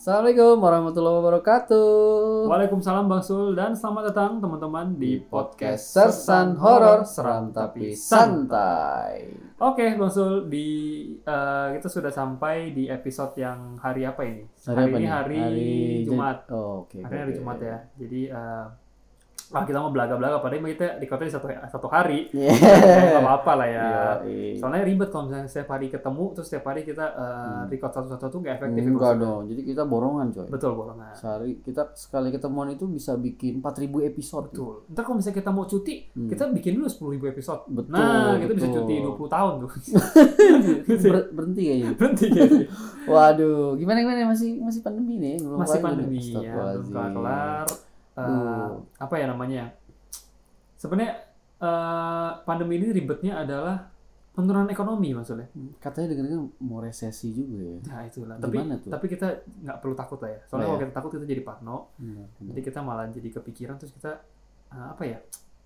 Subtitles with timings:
[0.00, 2.48] Assalamualaikum warahmatullahi wabarakatuh.
[2.48, 9.28] Waalaikumsalam Bang Sul dan selamat datang teman-teman di podcast Sersan Horor Seram Tapi Santai.
[9.60, 10.68] Oke Bang Sul di
[11.20, 14.48] eh, kita sudah sampai di episode yang hari apa ini?
[14.48, 15.10] Hari apa ini nih?
[15.12, 15.72] hari, Hari
[16.08, 16.48] Jumat.
[16.48, 16.96] Oh, oke.
[17.04, 17.36] Hari ini hari.
[17.36, 17.78] Jumat ya.
[18.00, 18.64] Jadi eh,
[19.50, 22.30] ah kita mau belaga-belaga padahal kita di kota di satu satu hari.
[22.30, 22.54] Yeah.
[22.54, 23.88] Nggak apa-apa lah ya.
[24.22, 24.54] Yoi.
[24.56, 28.38] Soalnya ribet kalau misalnya setiap hari ketemu terus setiap hari kita eh, record satu-satu tuh
[28.40, 28.80] nggak efektif.
[28.80, 29.42] ya, Enggak dong.
[29.46, 30.46] Jadi kita borongan, coy.
[30.46, 31.10] Betul borongan.
[31.12, 34.46] Sehari kita sekali ketemuan itu bisa bikin 4000 episode.
[34.48, 34.74] Betul.
[34.86, 36.28] Ntar kalau misalnya kita mau cuti, Hmm.
[36.28, 37.62] kita bikin dulu 10.000 episode.
[37.66, 38.78] Betul, nah, kita bisa betul.
[38.82, 39.70] cuti 20 tahun tuh.
[41.10, 41.90] Ber- berhenti kayaknya.
[41.94, 42.66] Berhenti kayaknya.
[43.04, 46.54] Waduh, gimana gimana masih masih pandemi nih, belum Masih pandemi ya,
[46.86, 47.66] belum kelar.
[48.26, 48.72] Duh.
[48.98, 49.64] apa ya namanya?
[50.76, 51.12] Sebenarnya
[51.60, 53.88] eh, pandemi ini ribetnya adalah
[54.30, 55.50] penurunan ekonomi maksudnya.
[55.82, 57.78] Katanya dengar mau resesi juga ya.
[57.84, 58.36] Nah itulah.
[58.40, 58.90] Tapi tuh?
[58.90, 59.28] tapi kita
[59.66, 60.40] nggak perlu takut lah ya.
[60.48, 60.82] Soalnya Oh, kalau ya?
[60.86, 61.76] kita takut kita jadi parno.
[61.98, 62.26] Benar.
[62.40, 64.12] Jadi kita malah jadi kepikiran terus kita
[64.72, 65.18] eh, apa ya?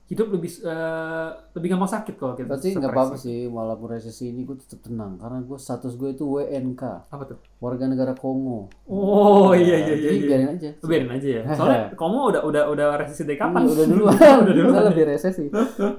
[0.04, 2.44] Hidup lebih eh, lebih gampang sakit kalau kita.
[2.46, 6.28] Berarti nggak apa-apa sih, walaupun resesi ini gue tetap tenang karena gue status gue itu
[6.28, 7.38] WNK, Apa tuh?
[7.56, 8.68] warga negara Kongo.
[8.84, 10.10] Oh iya iya iya.
[10.10, 10.22] Iya.
[10.22, 10.68] biarin aja.
[10.78, 11.42] Biarin aja ya.
[11.56, 13.64] Soalnya kamu udah udah udah resesi dari kapan?
[13.64, 14.68] Udah dulu, udah dulu.
[14.70, 15.48] udah lebih resesi.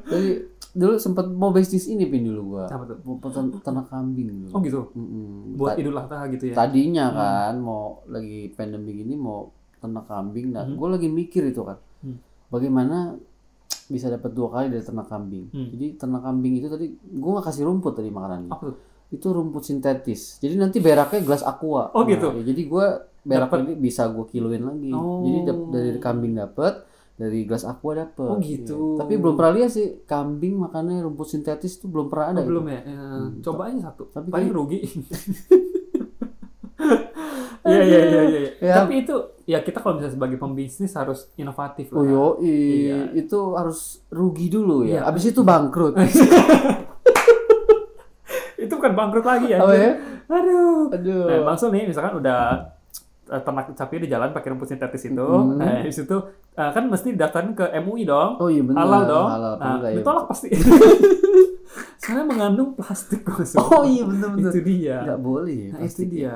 [0.05, 0.29] Jadi
[0.71, 2.69] dulu sempat mau bisnis ini pin dulu gua.
[2.69, 2.97] Apa tuh?
[3.01, 4.47] Mau peternak ternak kambing dulu.
[4.53, 4.81] Oh gitu.
[4.93, 5.57] Mm-mm.
[5.57, 6.53] Buat Idul Adha gitu ya.
[6.53, 7.17] Tadinya Hmm.
[7.17, 10.77] kan mau lagi pandemi gini mau ternak kambing, nah Hmm.
[10.77, 12.17] gue lagi mikir itu kan, Hmm.
[12.47, 13.17] bagaimana
[13.85, 15.45] bisa dapat dua kali dari ternak kambing.
[15.49, 15.67] Hmm.
[15.69, 18.49] Jadi ternak kambing itu tadi gue nggak kasih rumput tadi makanannya.
[18.49, 18.77] Apa tuh?
[19.07, 20.37] Itu rumput sintetis.
[20.39, 21.91] Jadi nanti beraknya gelas aqua.
[21.91, 22.33] Oh, gitu?
[22.33, 22.85] ya jadi gue
[23.21, 23.59] berak Dapet.
[23.63, 24.89] ini bisa gue kiloin lagi.
[24.89, 25.21] Oh.
[25.21, 26.73] Jadi dari kambing dapet,
[27.15, 28.25] dari gelas aqua dapet.
[28.27, 28.77] Oh, gitu.
[28.93, 28.97] Iya.
[29.01, 32.35] Tapi belum pernah lihat sih kambing makannya rumput sintetis itu belum pernah ada.
[32.35, 32.49] Oh, gitu.
[32.51, 32.79] belum ya?
[32.81, 33.39] Eh, Hmm.
[33.41, 34.03] Coba aja satu.
[34.07, 34.79] Tapi Paling kayak- rugi.
[37.65, 38.21] Iya iya iya iya.
[38.39, 38.51] iya.
[38.61, 38.73] Ya.
[38.77, 42.01] Tapi itu ya kita kalau misalnya sebagai pembisnis harus inovatif lah.
[42.01, 43.13] Oh yo, Iya.
[43.13, 45.01] itu harus rugi dulu ya.
[45.05, 45.09] Iya.
[45.09, 45.93] Abis itu bangkrut.
[48.65, 49.61] itu bukan bangkrut lagi ya.
[49.61, 49.91] Apa ya?
[50.25, 50.89] Aduh.
[50.89, 51.25] Aduh.
[51.29, 52.57] Nah, Bang Sul nih misalkan udah
[53.25, 55.27] ternak sapi di jalan pakai rumput sintetis itu,
[55.57, 56.17] nah di situ
[56.53, 58.37] eh, kan mesti daftarin ke MUI dong.
[58.37, 58.85] Oh iya benar.
[58.85, 59.27] halal dong.
[59.27, 59.97] Halal nah, ya?
[59.97, 60.49] ditolak pasti.
[62.01, 63.59] Soalnya mengandung plastik Sul.
[63.65, 64.51] Oh iya benar benar.
[64.53, 64.97] Itu dia.
[65.01, 65.71] Enggak boleh ya.
[65.73, 66.21] Nah, itu dia.
[66.21, 66.35] ya.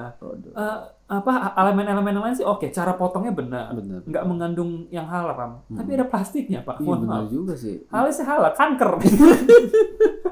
[0.58, 0.80] Eh,
[1.10, 3.74] apa elemen-elemen lain sih oke, cara potongnya benar.
[3.74, 4.06] Benar.
[4.06, 5.62] Nggak mengandung yang haram.
[5.70, 5.78] Hmm.
[5.78, 6.82] Tapi ada plastiknya, Pak.
[6.82, 7.86] Iya benar juga sih.
[7.90, 8.92] Halal sih halal, kanker.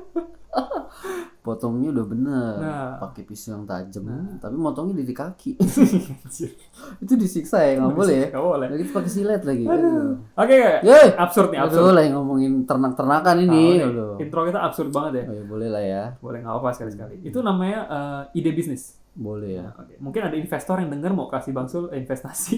[1.48, 2.54] Potongnya udah bener.
[2.60, 2.92] Nah.
[3.00, 4.36] Pakai pisau yang tajam, Nah.
[4.36, 5.56] tapi motongnya di kaki.
[7.04, 8.28] Itu disiksa ya, nggak boleh ya.
[8.34, 8.68] Boleh.
[8.68, 9.64] Lagi pakai silet lagi.
[9.64, 11.16] Oke, Yeay.
[11.16, 11.94] absurd nih, Aduh, absurd.
[11.94, 13.66] lah yang ngomongin ternak-ternakan ini.
[13.80, 14.10] Ah, Aduh.
[14.14, 14.22] oke.
[14.22, 15.24] Intro kita absurd banget ya.
[15.24, 16.04] Oh, ya, boleh lah ya.
[16.20, 17.16] Boleh nggak apa sekali-sekali.
[17.24, 19.00] Itu namanya eh, ide bisnis.
[19.14, 19.74] Boleh ya.
[19.74, 19.98] Oke.
[19.98, 22.58] Mungkin ada investor yang denger mau kasih Bang Sul investasi.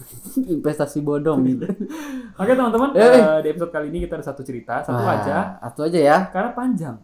[0.56, 1.68] Investasi bodong gitu.
[2.34, 3.04] Oke teman-teman, Eh.
[3.04, 6.16] eh, di episode kali ini kita ada satu cerita, satu Wah, aja, Satu aja ya.
[6.28, 6.96] karena panjang.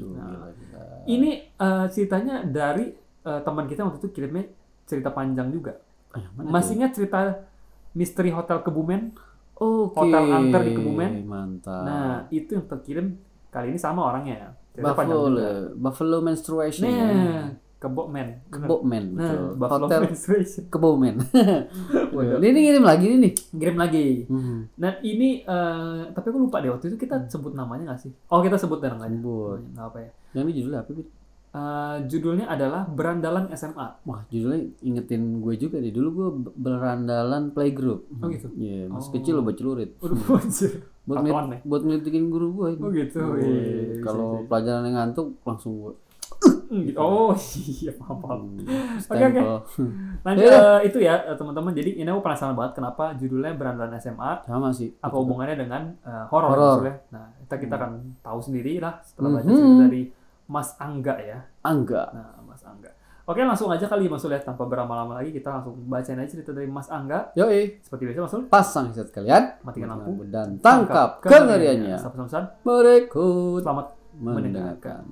[0.00, 0.28] Waduh, Nah.
[0.30, 0.82] gila, gila.
[1.06, 2.86] Ini eh, ceritanya dari
[3.20, 4.44] eh, teman kita waktu itu kirimnya
[4.84, 5.76] cerita panjang juga.
[6.10, 7.46] Ah, mana Masih ingat cerita
[7.92, 9.14] misteri hotel Kebumen?
[9.54, 9.92] Oke.
[10.00, 11.12] Hotel Angker di Kebumen?
[11.28, 11.84] Mantap.
[11.84, 13.06] Nah, itu yang terkirim
[13.52, 14.56] kali ini sama orangnya.
[14.72, 15.48] Cerita panjang Buffalo, juga.
[15.76, 16.84] Buffalo menstruation.
[16.88, 16.90] ya.
[16.90, 17.69] Nah, Kebomen.
[17.80, 18.36] Kebomen,
[19.16, 19.56] Nah, betul.
[19.56, 20.00] Buffalo Hotel.
[20.72, 21.14] Kebomen.
[22.14, 22.36] Waduh.
[22.38, 23.32] ini ngirim lagi nih nih.
[23.50, 24.06] Kirim lagi.
[24.28, 24.68] Hmm.
[24.76, 28.12] Nah, ini eh, tapi aku lupa deh waktu itu kita sebut namanya nggak sih?
[28.28, 29.08] Oh, kita sebut namanya.
[29.10, 29.58] Sebut.
[29.72, 30.10] Nggak apa ya.
[30.30, 30.90] Yang ini judulnya apa?
[31.50, 33.86] Eh, judulnya adalah Berandalan SMA.
[34.04, 35.90] Wah, judulnya ingetin gue juga deh.
[35.90, 38.06] Dulu gue berandalan playgroup.
[38.14, 38.52] Oh, gitu?
[38.54, 39.14] Iya, masih Oh.
[39.16, 39.90] kecil lo baca celurit.
[39.98, 40.72] Waduh, anjir.
[41.08, 41.26] Buat
[41.64, 42.68] buat ngelitikin guru gue.
[42.76, 43.18] Oh, gitu.
[43.18, 44.46] Oh, Iya, iya, iya, Kalau bisa.
[44.46, 46.09] pelajaran yang ngantuk langsung gue Hmm,
[46.70, 46.96] gitu.
[46.96, 47.34] Oh,
[47.76, 48.40] iya, paham, paham.
[48.54, 49.30] hmm, Oke, oke.
[49.34, 49.56] stempel.
[50.22, 50.54] Lanjut, Iya.
[50.56, 51.72] eh, itu ya eh, teman-teman.
[51.72, 54.30] Jadi ini aku penasaran banget kenapa judulnya Berandalan SMA.
[54.42, 54.94] Sama sih.
[54.96, 56.78] Apa hubungannya dengan eh, horor Horor.
[57.10, 60.02] Nah, kita kita akan tahu sendiri lah setelah baca cerita dari
[60.46, 61.38] Mas Angga ya.
[61.60, 62.02] Angga.
[62.10, 62.90] Nah, Mas Angga.
[63.24, 66.50] Oke, langsung aja kali Mas Sul ya tanpa berlama-lama lagi kita langsung bacain aja cerita
[66.50, 67.30] dari Mas Angga.
[67.34, 67.78] Yoi.
[67.78, 69.54] Seperti biasa Mas Sul, Pasang headset kalian.
[69.62, 70.26] matikan lampu.
[70.26, 71.94] Dan tangkap kengeriannya.
[71.94, 73.86] Sampai-sampai Berikut selamat
[74.18, 75.02] mendengarkan.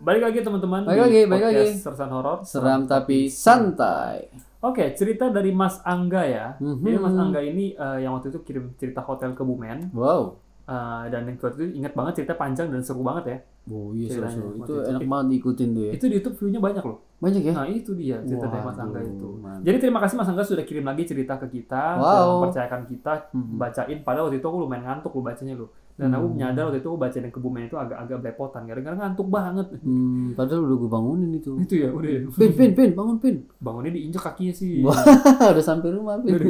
[0.00, 0.80] Balik lagi teman-teman.
[0.82, 1.66] Balik lagi, balik lagi.
[1.76, 2.38] Sersan Horor.
[2.42, 4.32] Seram tapi santai.
[4.60, 6.46] Oke, cerita dari Mas Angga ya.
[6.56, 6.80] Mhm.
[6.80, 9.88] Jadi Mas Angga ini eh, yang waktu itu kirim cerita hotel ke Bumen.
[9.92, 10.36] Wow.
[10.64, 13.38] Eh, dan yang waktu itu ingat banget cerita panjang dan seru banget ya.
[13.68, 14.56] Oh iya seru-seru.
[14.56, 14.88] waktu Itu itu.
[14.90, 15.92] enak banget diikutin tuh ya.
[15.92, 16.98] Itu di YouTube view-nya banyak loh.
[17.18, 17.52] Banyak ya?
[17.52, 19.28] Nah itu dia cerita dari Mas Angga itu.
[19.34, 19.62] mantap.
[19.62, 22.04] Jadi terima kasih Mas Angga sudah kirim lagi cerita ke kita, Wow.
[22.06, 23.56] sudah mempercayakan kita Mhm.
[23.56, 23.98] bacain.
[24.00, 25.66] Padahal waktu itu aku lumayan ngantuk lu bacanya lu.
[26.00, 26.32] Dan aku Hmm.
[26.32, 29.66] menyadar waktu itu aku bacain yang kebumen itu agak-agak belepotan, gara-gara ngantuk banget.
[29.78, 31.52] Hmm, padahal udah gue bangunin itu.
[31.60, 32.20] Itu ya, udah ya.
[32.40, 33.36] Pin, pin, pin, bangun pin.
[33.56, 34.80] Bangunnya diinjek kakinya sih.
[35.52, 36.40] Udah sampai rumah pin.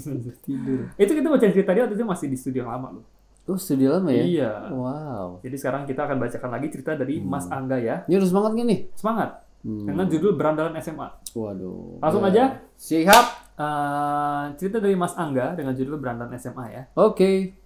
[0.46, 0.80] Tidur.
[0.94, 3.04] itu kita bacain cerita dia waktu itu masih di studio lama loh.
[3.44, 4.22] Oh, studio lama ya?
[4.22, 4.50] Iya.
[4.70, 5.26] Wow.
[5.40, 7.28] Jadi sekarang kita akan bacakan lagi cerita dari Hmm.
[7.28, 8.06] Mas Angga ya.
[8.06, 8.80] Ini udah semangat gak nih?
[8.94, 9.30] Semangat.
[9.60, 9.84] Hmm.
[9.84, 11.08] Dengan judul Berandalan SMA.
[11.32, 11.98] Waduh.
[11.98, 12.30] Langsung Ya.
[12.30, 12.44] aja.
[12.72, 13.26] Siap.
[13.56, 16.82] Eh, cerita dari Mas Angga dengan judul Berandalan SMA ya.
[16.94, 17.59] Oke.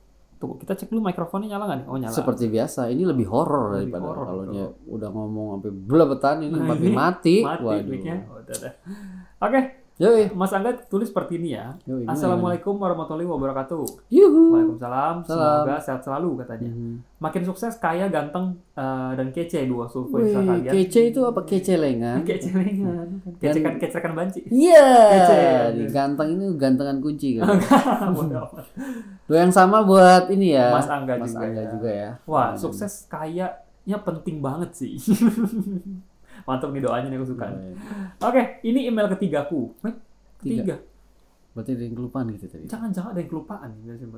[0.45, 1.87] Tunggu, kita cek dulu mikrofonnya nyala nggak nih?
[1.89, 2.13] Oh nyala.
[2.13, 4.43] Seperti biasa, ini lebih horor daripada horor, kalau
[4.93, 7.37] udah ngomong sampai belabetan ini Nah, mati ini mati.
[7.41, 7.97] Mati Waduh.
[9.41, 9.61] Oke,
[9.95, 10.27] Yoi.
[10.35, 11.71] Mas Angga tulis seperti ini ya.
[11.87, 14.11] Yoi, Assalamualaikum warahmatullahi wabarakatuh.
[14.11, 14.51] Yuhu.
[14.51, 15.23] Waalaikumsalam.
[15.23, 15.63] Salam.
[15.63, 16.67] Semoga sehat selalu katanya.
[16.67, 16.95] Mhm.
[17.23, 20.67] Makin sukses, kaya, ganteng, eh, dan kece dua Wih, kalian.
[20.69, 22.27] kece itu apa kecelengan?
[22.27, 23.07] Kece lengan.
[23.41, 24.43] Kecekan kecekan banci.
[24.51, 24.87] Iya.
[25.15, 25.43] Kece.
[25.79, 27.55] Di ganteng ini gantengan kunci kan.
[29.31, 30.75] Yang sama buat ini ya.
[30.75, 31.71] Mas Angga Mas juga Angga ya.
[31.71, 32.11] juga ya.
[32.27, 32.59] Wah, Hmm.
[32.59, 34.99] sukses kayaknya penting banget sih.
[36.45, 37.45] Mantap nih doanya nih aku suka.
[37.49, 37.59] nih.
[37.59, 37.77] Baik.
[38.21, 39.73] Oke, ini email ketigaku.
[40.41, 40.77] Ketiga.
[41.55, 42.67] Berarti ada yang kelupaan gitu tadi.
[42.67, 43.71] Jangan-jangan ada yang kelupaan.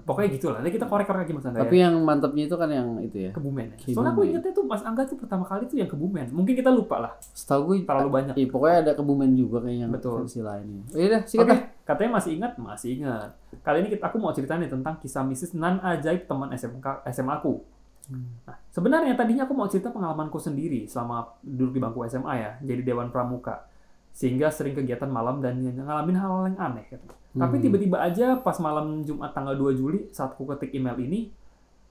[0.08, 0.58] Pokoknya gitulah.
[0.64, 1.82] Nanti kita korek-korek lagi Mas Angga Tapi ya.
[1.84, 3.30] yang mantapnya itu kan yang itu ya.
[3.36, 3.66] Kebumen.
[3.68, 3.76] ya.
[3.76, 3.92] Kebumen.
[3.92, 6.32] Soalnya aku ingetnya tuh Mas Angga tuh pertama kali tuh yang Kebumen.
[6.32, 7.12] Mungkin kita lupa lah.
[7.20, 8.34] Setahu gue Terlalu banyak.
[8.40, 10.24] Iya, pokoknya ada kebumen juga kayak yang Betul.
[10.24, 10.80] versi lainnya.
[10.88, 11.60] Oh, iya dah, sikat Oke, dah.
[11.84, 12.52] katanya masih ingat?
[12.56, 13.30] Masih ingat.
[13.60, 17.36] Kali ini kita, aku mau cerita nih tentang kisah mistis nan ajaib teman SMK, SMA
[17.36, 17.60] aku.
[18.06, 22.82] Nah, sebenarnya tadinya aku mau cerita pengalamanku sendiri selama duduk di bangku SMA ya, jadi
[22.86, 23.66] dewan pramuka.
[24.14, 26.86] Sehingga sering kegiatan malam dan ngalamin hal-hal yang aneh.
[26.88, 27.04] Gitu.
[27.36, 27.64] Tapi Hmm.
[27.68, 31.28] tiba-tiba aja pas malam Jumat tanggal 2 Juli saat aku ketik email ini,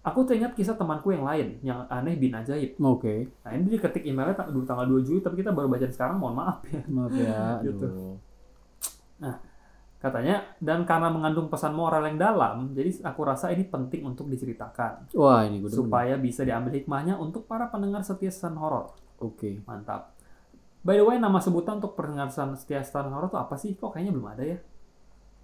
[0.01, 2.79] aku teringat kisah temanku yang lain, yang aneh bin ajaib.
[2.81, 3.29] Oke.
[3.45, 6.65] Nah ini dia ketik emailnya tanggal 2 Juli, tapi kita baru baca sekarang, mohon maaf
[6.65, 6.81] ya.
[6.89, 7.39] Maaf ya.
[7.67, 7.85] Gitu.
[7.85, 8.17] Aduh.
[10.05, 15.09] Katanya, dan karena mengandung pesan moral yang dalam, jadi aku rasa ini penting untuk diceritakan.
[15.17, 15.73] Wah, ini gue.
[15.73, 18.93] Supaya bisa diambil hikmahnya untuk para pendengar setia setan horor.
[19.17, 19.65] Oke.
[19.65, 20.13] Mantap.
[20.79, 23.73] By the way, nama sebutan untuk pendengar setia setan horor itu apa sih?
[23.73, 24.57] Kok kayaknya belum ada ya?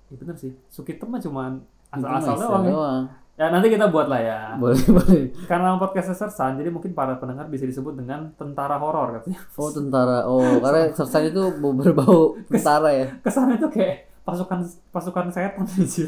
[0.08, 0.54] Ya bener sih.
[0.68, 1.52] Sukitem mah cuman
[1.90, 2.62] Itu asal-asal doang.
[2.62, 2.70] ya.
[2.70, 3.04] doang.
[3.34, 4.40] Ya nanti kita buat lah ya.
[4.54, 5.24] Boleh, boleh.
[5.50, 9.42] Karena podcast sersan, jadi mungkin para pendengar bisa disebut dengan tentara horor katanya.
[9.58, 10.30] Oh, tentara.
[10.30, 13.08] Oh, karena sersan itu bau- berbau tentara ya.
[13.18, 14.60] Kesannya tuh kayak pasukan
[14.90, 16.06] pasukan setan aja.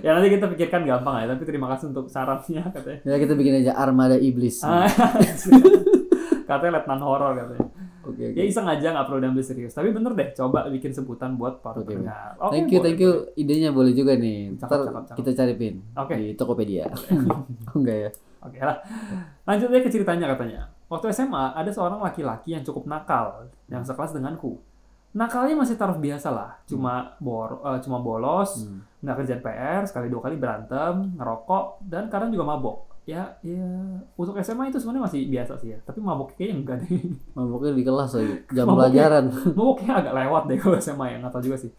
[0.00, 3.00] ya nanti kita pikirkan gampang ya, tapi terima kasih untuk sarannya katanya.
[3.04, 4.60] Ya kita bikin aja armada iblis.
[4.60, 4.84] Ah,
[6.48, 7.68] katanya letnan horor katanya.
[8.04, 8.36] Oke, oke.
[8.36, 9.72] Ya iseng aja nggak perlu diambil serius.
[9.72, 12.36] Tapi bener deh, coba bikin sebutan buat para pendengar.
[12.36, 13.12] Oke, thank you, boleh, thank you.
[13.32, 14.52] Idenya boleh juga nih.
[14.60, 15.16] Cakep, Ntar cakep, cakep.
[15.24, 16.14] kita cari pin Oke.
[16.14, 16.84] di Tokopedia.
[17.72, 18.10] oh, enggak ya?
[18.44, 18.76] Oke lah.
[19.48, 20.68] Lanjut aja ke ceritanya katanya.
[20.92, 24.60] Waktu SMA ada seorang laki-laki yang cukup nakal yang sekelas denganku.
[25.14, 28.82] Nakalnya masih taraf biasa lah, cuma bor, eh, cuma bolos, Hmm.
[28.98, 32.90] nggak kerjaan PR, sekali dua kali berantem, ngerokok, dan kadang juga mabok.
[33.04, 33.62] Ya, ya
[34.12, 36.98] untuk SMA itu sebenarnya masih biasa sih ya, tapi mabok kayaknya enggak deh.
[37.36, 38.34] Maboknya di kelas lagi.
[38.56, 39.24] Jam Maboknya- pelajaran.
[39.54, 41.70] maboknya agak lewat deh kalau SMA ya, nggak tahu juga sih.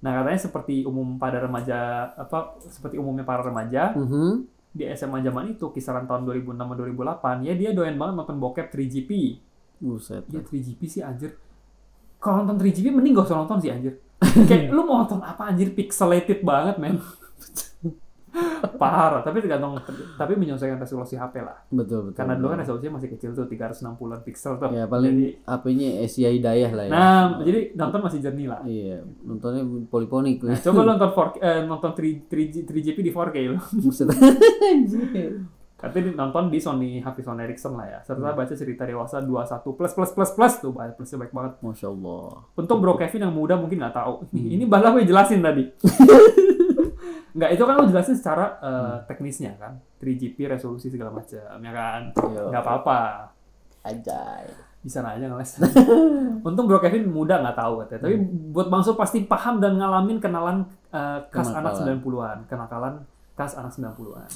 [0.00, 1.78] Nah katanya seperti umum pada remaja
[2.12, 4.50] apa seperti umumnya para remaja Mhm.
[4.70, 9.10] di SMA zaman itu kisaran tahun 2006 2008 ya dia doyan banget nonton bokep 3GP.
[9.78, 10.24] Buset.
[10.26, 11.36] Ya 3GP sih anjir.
[12.24, 14.00] Kalau nonton 3GP mending gak usah nonton sih anjir.
[14.48, 16.96] Kayak lu mau nonton apa anjir pixelated banget men.
[18.80, 19.78] Parah, tapi tergantung
[20.18, 21.54] tapi menyesuaikan resolusi HP lah.
[21.70, 22.18] Betul, betul.
[22.18, 24.74] Karena dulu kan resolusinya masih kecil tuh 360-an pixel tuh.
[24.74, 26.90] Ya paling HP-nya Asia Hidayah lah ya.
[26.90, 28.60] Nah, jadi nonton masih jernih lah.
[28.66, 33.36] Iya, nontonnya poliponik Nah, coba lu nonton 4K, eh, nonton 3, 3, 3GP di 4K
[33.54, 33.58] lo.
[33.78, 34.10] Buset.
[35.84, 37.98] Tapi nonton di Sony HP Sony Ericsson lah ya.
[38.00, 38.36] Serta Hmm.
[38.36, 41.52] baca cerita dewasa 21 plus plus plus plus tuh banyak plusnya baik banget.
[41.60, 42.28] Masya Allah.
[42.54, 44.24] Untung Bro Kevin yang muda mungkin nggak tahu.
[44.26, 44.48] Hmm.
[44.54, 45.64] Ini balah gue jelasin tadi.
[47.34, 48.96] Nggak, itu kan lo jelasin secara Hmm.
[49.10, 49.82] teknisnya kan.
[49.98, 52.14] 3GP resolusi segala macam, ya kan.
[52.30, 52.46] Yo.
[52.46, 53.26] Nggak apa-apa.
[53.82, 54.46] Ajay.
[54.78, 55.58] Bisa aja ngeles.
[56.46, 58.06] Untung Bro Kevin muda nggak tahu katanya.
[58.06, 58.14] Tapi
[58.54, 61.98] buat Bang Sul pasti paham dan ngalamin kenalan eh, kas anak Kenakalan.
[61.98, 62.38] 90-an.
[62.46, 62.94] Kenakalan
[63.34, 64.28] kas anak 90-an.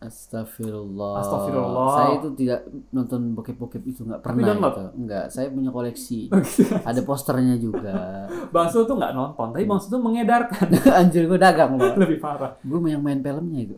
[0.00, 1.20] Astagfirullah.
[1.20, 1.88] Astagfirullah.
[1.92, 4.72] Saya itu tidak nonton bokep-bokep itu nggak Tapi pernah download?
[4.72, 4.84] gitu.
[5.04, 6.20] Enggak, saya punya koleksi.
[6.88, 8.24] Ada posternya juga.
[8.54, 10.66] Bang tuh nggak nonton, tapi Bang Sul tuh mengedarkan.
[10.98, 11.92] Anjir gue dagang loh.
[12.00, 12.56] Lebih parah.
[12.64, 13.76] Gue yang main filmnya itu.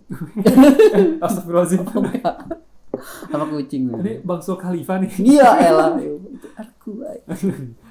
[1.18, 1.82] Astagfirullahaladzim.
[3.30, 3.82] Sama kucing.
[3.90, 5.10] Ini Bang Khalifa nih.
[5.18, 5.90] Iya elah.
[6.54, 7.02] Aku.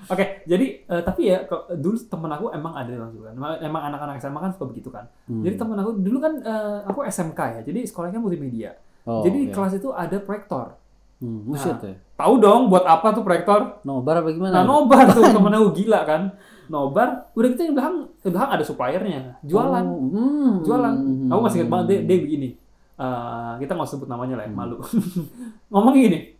[0.10, 3.34] Oke, jadi eh, tapi ya kok- dulu temen aku emang ada langsung kan.
[3.60, 5.06] Emang- anak-anak SMA kan suka begitu kan.
[5.24, 5.42] Hmm.
[5.42, 7.62] Jadi temen aku dulu kan eh, aku SMK ya.
[7.62, 8.74] Jadi sekolahnya multimedia.
[9.06, 9.56] Oh, jadi di oke.
[9.56, 10.76] kelas itu ada proyektor.
[11.20, 11.94] Hmm, buset ya.
[12.16, 13.84] Tahu dong buat apa tuh proyektor?
[13.84, 14.52] Nobar apa gimana?
[14.52, 16.22] Nah, nobar tuh temen aku gila kan.
[16.66, 19.84] Nobar, udah gitu yang belakang, yang belakang ada suppliernya, jualan.
[19.84, 20.52] Oh, hmm.
[20.62, 20.94] jualan.
[20.96, 21.28] Hmm.
[21.28, 22.50] Aku masih ingat banget dia, dia begini.
[22.96, 24.60] Eh, kita nggak sebut namanya lah ya, Hmm.
[24.60, 24.78] malu.
[25.72, 26.39] Ngomong gini,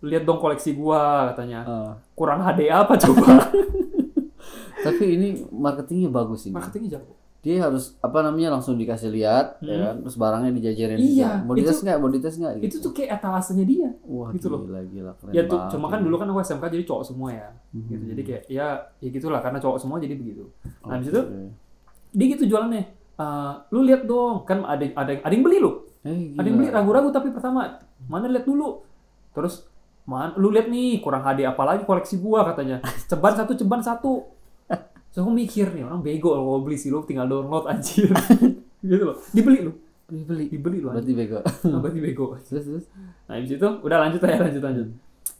[0.00, 1.60] lihat dong koleksi gua katanya.
[1.62, 3.50] Ah, Kurang HD apa coba?
[4.84, 6.54] tapi ini marketingnya bagus ini.
[6.54, 7.14] Marketingnya jago.
[7.38, 9.82] Dia harus apa namanya langsung dikasih lihat, ya Hmm.
[9.84, 9.94] kan?
[10.02, 10.98] Terus barangnya dijajarin.
[10.98, 11.46] Iya, juga.
[11.46, 11.96] Mau dites nggak?
[11.96, 12.52] Mau dites nggak?
[12.60, 13.88] Itu tuh kayak etalasenya dia.
[14.04, 14.66] Wah, gitu loh.
[14.66, 17.48] gila, gila, keren Ya tuh, cuma kan dulu kan aku SMK jadi cowok semua ya.
[17.70, 17.86] Hmm.
[17.86, 18.04] Gitu.
[18.10, 18.66] Jadi kayak ya
[18.98, 20.50] ya gitulah karena cowok semua jadi begitu.
[20.82, 21.46] Nah, habis itu Oke.
[22.12, 22.82] dia gitu jualannya.
[23.18, 25.86] Eh, lu lihat dong, kan ada ada ada yang beli lu.
[26.02, 27.74] Eh, Ada yang beli ragu-ragu tapi pertama,
[28.06, 28.82] mana lihat dulu.
[29.30, 29.66] Terus
[30.08, 32.80] man, lu lihat nih kurang HD apa lagi koleksi gua katanya.
[33.04, 34.24] Ceban satu, ceban satu.
[35.12, 38.08] So aku mikir nih orang bego kalau beli sih lu tinggal download anjir.
[38.84, 39.16] gitu loh.
[39.32, 39.72] Dibeli lu.
[40.08, 40.48] Dibeli.
[40.48, 40.88] Dibeli lu.
[40.92, 41.38] Berarti bego.
[41.44, 42.24] Nah, berarti bego.
[42.40, 42.84] terus terus.
[43.28, 44.88] Nah, di situ udah lanjut aja lanjut lanjut.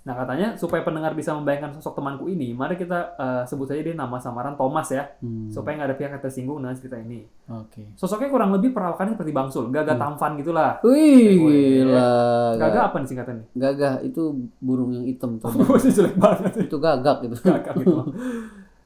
[0.09, 3.93] Nah, katanya supaya pendengar bisa membayangkan sosok temanku ini, mari kita eh, sebut saja dia
[3.93, 5.53] nama samaran Thomas ya, Hmm.
[5.53, 7.29] supaya nggak ada pihak yang tersinggung dengan cerita ini.
[7.47, 7.93] Oke.
[7.93, 10.81] Sosoknya kurang lebih perawakannya seperti Bangsul, gagah tampan gitulah.
[10.81, 12.57] Wih, gila.
[12.57, 13.45] Gagah apa nih singkatannya?
[13.53, 14.23] Gagah itu
[14.57, 15.37] burung yang hitam.
[15.37, 16.57] Gue sih jelek banget.
[16.57, 17.37] itu gagak gitu.
[17.45, 18.01] Gagah gitu.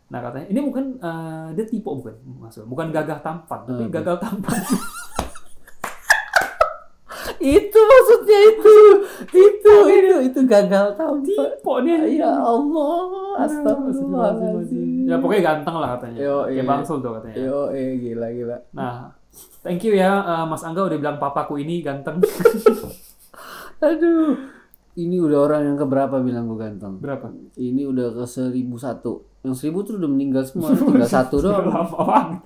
[0.08, 3.94] Nah katanya ini bukan eh, dia tipe bukan maksud bukan gagah tampan tapi Apa?
[3.94, 4.58] gagal tampan.
[7.42, 8.76] itu maksudnya itu.
[9.34, 11.26] itu itu itu gagal tampak.
[11.26, 12.22] tipe nih.
[12.22, 13.02] Ya Allah,
[13.42, 15.10] astagfirullahaladzim.
[15.10, 16.18] Ya pokoknya ganteng lah katanya.
[16.22, 16.66] Yo, Kayak.
[16.70, 17.36] Bangsul tuh katanya.
[17.42, 18.56] Yo, eh gila gila.
[18.72, 19.10] Nah,
[19.66, 22.22] thank you ya eh, Mas Angga udah bilang papaku ini ganteng.
[23.86, 24.38] Aduh.
[24.92, 27.00] Ini udah orang yang keberapa bilang gue ganteng?
[27.00, 27.32] Berapa?
[27.56, 29.24] Ini udah ke seribu satu.
[29.40, 32.44] Yang seribu tuh udah meninggal semua, tinggal satu doang.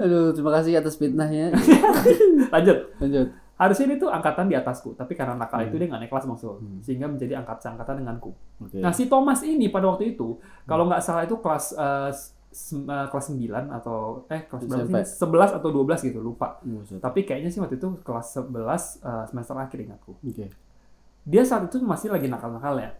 [0.00, 1.52] Aduh, terima kasih atas fitnahnya.
[2.54, 2.96] Lanjut.
[2.96, 3.28] Lanjut.
[3.62, 5.68] Harusnya dia tuh angkatan di atasku, tapi karena nakal Hmm.
[5.68, 6.78] itu dia nggak naik kelas maksud, Hmm.
[6.80, 8.34] sehingga menjadi angkat seangkatan denganku.
[8.58, 8.76] Oke.
[8.76, 12.10] Nah si Thomas ini pada waktu itu, kalau nggak salah itu kelas eh,
[12.50, 15.14] sem- eh, kelas 9 atau eh kelas berapa sih?
[15.16, 16.58] 11 atau 12 gitu lupa.
[16.60, 16.98] Buset.
[16.98, 20.18] Tapi kayaknya sih waktu itu kelas 11 eh, semester akhir ingatku.
[20.18, 20.50] Oke.
[21.22, 22.98] Dia saat itu masih lagi nakal-nakalnya.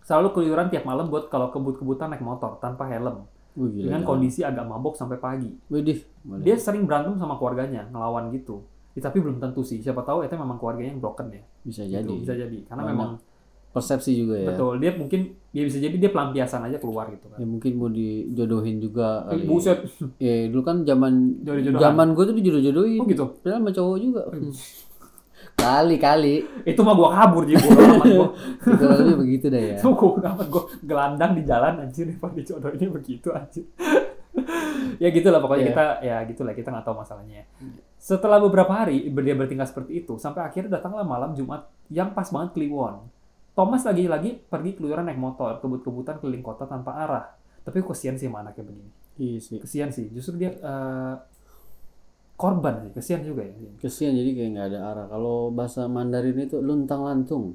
[0.00, 3.22] Selalu keluyuran tiap malam buat kalau kebut-kebutan naik motor tanpa helm
[3.54, 3.84] Wih, gila.
[3.86, 4.08] dengan gila.
[4.08, 5.52] kondisi agak mabok sampai pagi.
[5.68, 6.00] Widih.
[6.40, 8.64] Dia sering berantem sama keluarganya, ngelawan gitu.
[8.92, 9.78] Ya, tapi belum tentu sih.
[9.78, 11.42] Siapa tahu itu memang keluarganya yang broken ya.
[11.62, 12.14] bisa Gitu, jadi.
[12.18, 12.58] bisa jadi.
[12.64, 13.10] Karena Banyak memang
[13.72, 14.52] Persepsi juga ya.
[14.52, 14.76] betul.
[14.76, 17.40] Dia mungkin dia bisa jadi dia pelampiasan aja keluar gitu kan.
[17.40, 19.48] Ya mungkin mau dijodohin juga kali.
[19.48, 19.88] Buset.
[20.20, 21.40] Ya dulu kan zaman
[21.72, 23.00] zaman gue tuh dijodoh-jodohin.
[23.00, 23.24] Oh gitu.
[23.40, 24.22] Padahal sama cowok juga.
[25.54, 26.34] kali kali.
[26.64, 28.28] Itu mah gua kabur jadi bodo amat gua.
[28.58, 29.76] Kurang lebih begitu dah ya.
[29.78, 33.64] Itu gua amat gua gelandang di jalan anjir Pak dijodohinnya begitu anjir.
[35.02, 35.70] ya gitulah pokoknya Iya.
[35.70, 37.44] kita ya gitulah kita nggak tahu masalahnya.
[38.02, 42.58] Setelah beberapa hari dia bertingkah seperti itu sampai akhirnya datanglah malam Jumat yang pas banget
[42.58, 42.98] Kliwon.
[43.54, 47.30] Thomas lagi-lagi pergi keluyuran naik motor kebut-kebutan keliling kota tanpa arah.
[47.62, 48.90] Tapi kesian sih sama anaknya begini.
[49.22, 49.56] Iya sih.
[49.62, 50.10] Kesian sih.
[50.10, 51.14] Justru dia eh,
[52.34, 52.90] korban sih.
[52.90, 53.54] Kesian juga ya.
[53.78, 55.06] Kesian jadi kayak nggak ada arah.
[55.06, 57.54] Kalau bahasa Mandarin itu luntang lantung.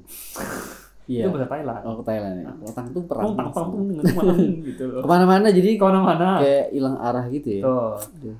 [1.04, 1.32] Itu Iya.
[1.32, 1.82] bahasa Thailand.
[1.84, 2.48] Oh ke Thailand ya.
[2.54, 3.32] Luntang tuh perang.
[3.32, 5.00] Tang tang tang dengan malam gitu loh.
[5.00, 6.28] Ke mana-mana jadi Ke mana-mana.
[6.40, 7.62] kayak hilang arah gitu ya.
[7.64, 7.96] Tuh.
[7.96, 8.36] Aduh.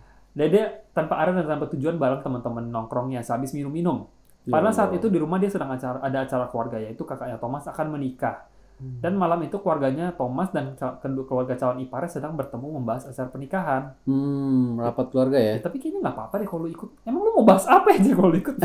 [0.98, 4.10] Tanpa arah dan tanpa tujuan bareng teman-teman nongkrongnya sehabis minum-minum.
[4.48, 4.98] Ya Padahal saat Allah.
[4.98, 8.48] itu di rumah dia sedang acara, ada acara keluarga yaitu kakaknya Thomas akan menikah.
[8.78, 9.02] Hmm.
[9.02, 10.78] Dan malam itu keluarganya Thomas dan
[11.26, 13.82] keluarga calon iparnya sedang bertemu membahas acara pernikahan.
[14.06, 15.58] Hmm, rapat keluarga ya.
[15.58, 16.90] Ya, tapi kayaknya nggak apa-apa deh kalau lu ikut.
[17.02, 18.56] Emang lu mau bahas apa aja kalau lu ikut?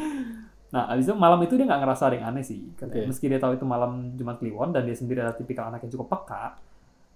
[0.74, 2.64] nah, abis itu malam itu dia nggak ngerasa ada yang aneh sih.
[2.80, 3.04] Oke.
[3.04, 6.08] Meski dia tahu itu malam Jumat Kliwon dan dia sendiri adalah tipikal anak yang cukup
[6.16, 6.56] peka,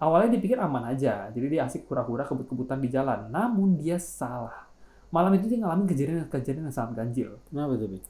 [0.00, 1.29] awalnya dipikir aman aja.
[1.33, 3.29] Jadi dia asik pura-pura kebut-kebutan di jalan.
[3.33, 4.69] Namun dia salah.
[5.15, 7.38] Malam itu dia ngalamin kejadian-kejadian yang sangat ganjil.
[7.49, 8.03] Kenapa tuh?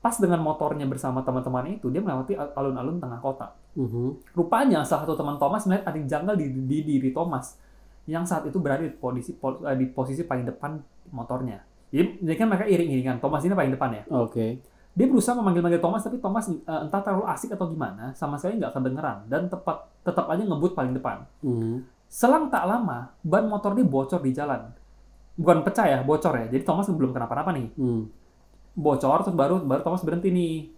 [0.00, 3.52] Pas dengan motornya bersama teman-teman itu, dia melewati al- alun-alun tengah kota.
[3.76, 4.32] Mhm.
[4.32, 7.60] Rupanya salah satu teman Thomas melihat ada janggal di, di diri Thomas
[8.08, 10.80] yang saat itu berada di posisi eh, di posisi paling depan
[11.12, 11.60] motornya.
[11.92, 13.16] Jadi, jadi kan mereka iring-iringan.
[13.20, 14.02] Thomas ini paling depan ya.
[14.08, 14.62] Oke.
[14.90, 18.74] Dia berusaha memanggil-manggil Thomas tapi Thomas eh, entah terlalu asik atau gimana sama sekali nggak
[18.74, 21.24] kedengeran dan tepat tetap aja ngebut paling depan.
[21.46, 21.86] Mhm.
[22.10, 24.66] Selang tak lama ban motor dia bocor di jalan.
[25.38, 26.46] Bukan pecah ya, bocor ya.
[26.50, 27.70] Jadi Thomas belum kenapa-napa nih.
[27.78, 28.10] Hmm.
[28.74, 30.68] Bocor terus baru baru Thomas berhenti nih.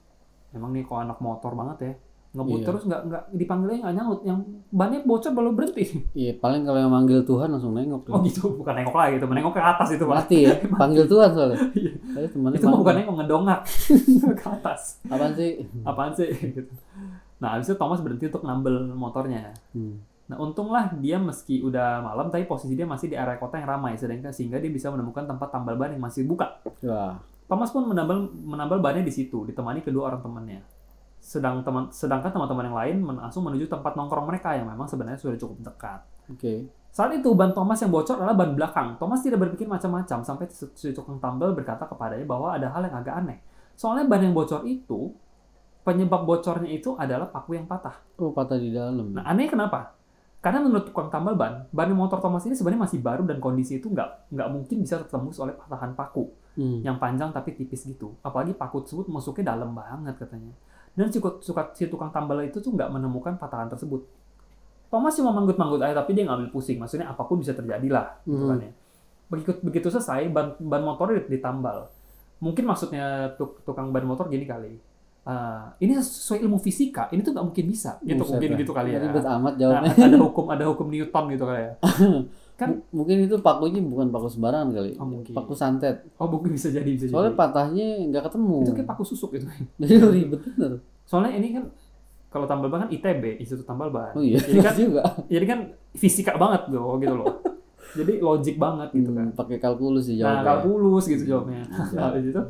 [0.53, 1.93] Emang nih kok anak motor banget ya.
[2.33, 2.67] Ngebut Iya.
[2.67, 4.21] terus nggak nggak dipanggilnya nggak nyaut.
[4.25, 4.39] Yang
[4.73, 5.85] bannya bocor baru berhenti.
[6.17, 8.13] Iya, paling kalau yang manggil Tuhan langsung nengok tuh.
[8.17, 10.17] Oh gitu, bukan nengok lagi itu, menengok ke atas itu pak.
[10.25, 11.59] Mati ya, panggil Tuhan soalnya.
[11.77, 11.93] Iya.
[12.33, 13.61] Itu mah bukan nengok ngedongak
[14.41, 14.97] ke atas.
[15.07, 15.61] Apaan sih?
[15.85, 16.29] Apaan sih?
[16.33, 16.73] gitu.
[17.37, 19.53] Nah, habis itu Thomas berhenti untuk nambel motornya.
[19.77, 20.01] Hmm.
[20.31, 24.01] Nah, untunglah dia meski udah malam, tapi posisi dia masih di area kota yang ramai,
[24.01, 26.63] sedangkan sehingga dia bisa menemukan tempat tambal ban yang masih buka.
[26.81, 27.21] Wah.
[27.45, 30.61] Thomas pun menambal menambal bannya di situ, ditemani kedua orang temannya.
[31.23, 35.39] Sedang teman, sedangkan teman-teman yang lain langsung menuju tempat nongkrong mereka yang memang sebenarnya sudah
[35.39, 36.03] cukup dekat.
[36.27, 36.67] Oke.
[36.91, 38.99] Saat itu ban Thomas yang bocor adalah ban belakang.
[38.99, 43.15] Thomas tidak berpikir macam-macam sampai si tukang tambal berkata kepadanya bahwa ada hal yang agak
[43.17, 43.39] aneh.
[43.79, 45.15] Soalnya ban yang bocor itu
[45.87, 48.03] penyebab bocornya itu adalah paku yang patah.
[48.19, 49.15] Oh patah di dalam.
[49.15, 49.95] Nah, anehnya kenapa?
[50.43, 53.87] Karena menurut tukang tambal ban, ban motor Thomas ini sebenarnya masih baru dan kondisi itu
[53.87, 56.85] nggak nggak mungkin bisa tertembus oleh patahan paku Hmm.
[56.85, 58.13] yang panjang tapi tipis gitu.
[58.21, 60.53] Apalagi paku tersebut masuknya dalam banget katanya.
[60.93, 64.05] Dan si, suka, si tukang tambal itu tuh nggak menemukan patahan tersebut.
[64.87, 66.77] Thomas cuma manggut-manggut aja tapi dia nggak ambil pusing.
[66.77, 68.51] Maksudnya apa pun bisa terjadi lah gitu Hmm.
[68.51, 68.73] kan ya.
[69.27, 71.89] Begitu, begitu selesai ban, ban motornya ditambal.
[72.39, 74.77] Mungkin maksudnya tuk- tukang ban motor gini kali.
[75.23, 77.97] "Ah, ini sesuai ilmu fisika, ini tuh nggak mungkin bisa.
[78.03, 78.99] Gitu Buset mungkin gitu kali ya.
[79.01, 79.93] Ribet amat Nah, jawabnya.
[79.97, 81.73] ada hukum ada hukum Newton gitu kali ya.
[82.63, 84.91] kan Mungkin itu pakunya bukan paku sembarangan kali.
[84.97, 85.33] Oh, mungkin.
[85.35, 86.07] Paku santet.
[86.15, 87.41] oh mungkin bisa jadi bisa Soalnya jadi.
[87.43, 88.57] patahnya nggak ketemu.
[88.63, 89.31] Itu kayak paku susuk.
[89.35, 90.73] Jadi ribet bener.
[91.03, 91.65] Soalnya ini kan
[92.31, 94.17] kalau tambal ban kan ITB, Institut Tambal Ban.
[94.17, 94.41] Oh iya.
[94.41, 95.03] Jadi kan juga.
[95.29, 95.59] jadi kan
[95.93, 97.29] fisika banget loh gitu loh.
[97.93, 99.29] Jadi logik banget gitu kan.
[99.29, 100.45] Hmm, pakai kalkulus sih Nah, jawabnya.
[100.49, 101.61] kalkulus gitu jawabnya.
[101.61, 101.93] Iya.
[101.93, 102.43] Nah, habis itu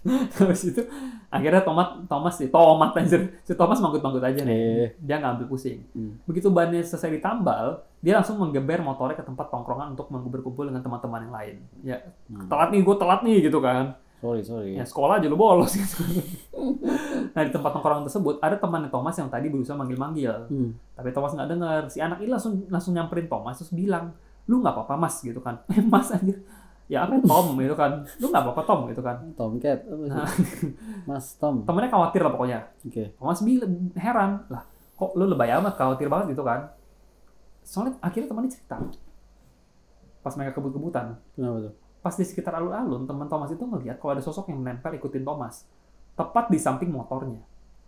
[0.36, 0.80] habis itu
[1.28, 4.88] akhirnya Thomas Thomas sih Thomas anjir si Thomas manggut-manggut aja nih Eh.
[4.98, 6.16] dia nggak ambil pusing Hmm.
[6.24, 11.20] begitu bannya selesai ditambal dia langsung menggeber motornya ke tempat tongkrongan untuk berkumpul dengan teman-teman
[11.22, 12.46] yang lain ya Hmm.
[12.46, 14.72] telat nih gue telat nih gitu kan Sorry sorry.
[14.74, 16.04] ya sekolah aja lu bolos gitu
[17.30, 20.70] nah di tempat tongkrongan tersebut ada temannya Thomas yang tadi berusaha manggil-manggil Hmm.
[20.92, 24.12] tapi Thomas nggak dengar si anak ini langsung langsung nyamperin Thomas terus bilang
[24.44, 26.40] lu nggak apa-apa mas gitu kan eh mas anjir
[26.90, 29.78] ya apa Tom gitu kan lu nggak apa-apa Tom gitu kan Tomcat.
[29.86, 30.26] Nah.
[31.08, 31.62] Mas Tom.
[31.62, 33.14] temennya khawatir lah pokoknya Oke.
[33.14, 34.66] Thomas bilang heran lah
[34.98, 36.66] kok lu lebay amat khawatir banget gitu kan
[37.62, 38.76] soalnya akhirnya temannya cerita
[40.20, 41.72] pas mereka kebut-kebutan Kenapa tuh?
[42.00, 45.64] pas di sekitar alun-alun teman Thomas itu ngeliat kalau ada sosok yang menempel ikutin Thomas
[46.12, 47.38] tepat di samping motornya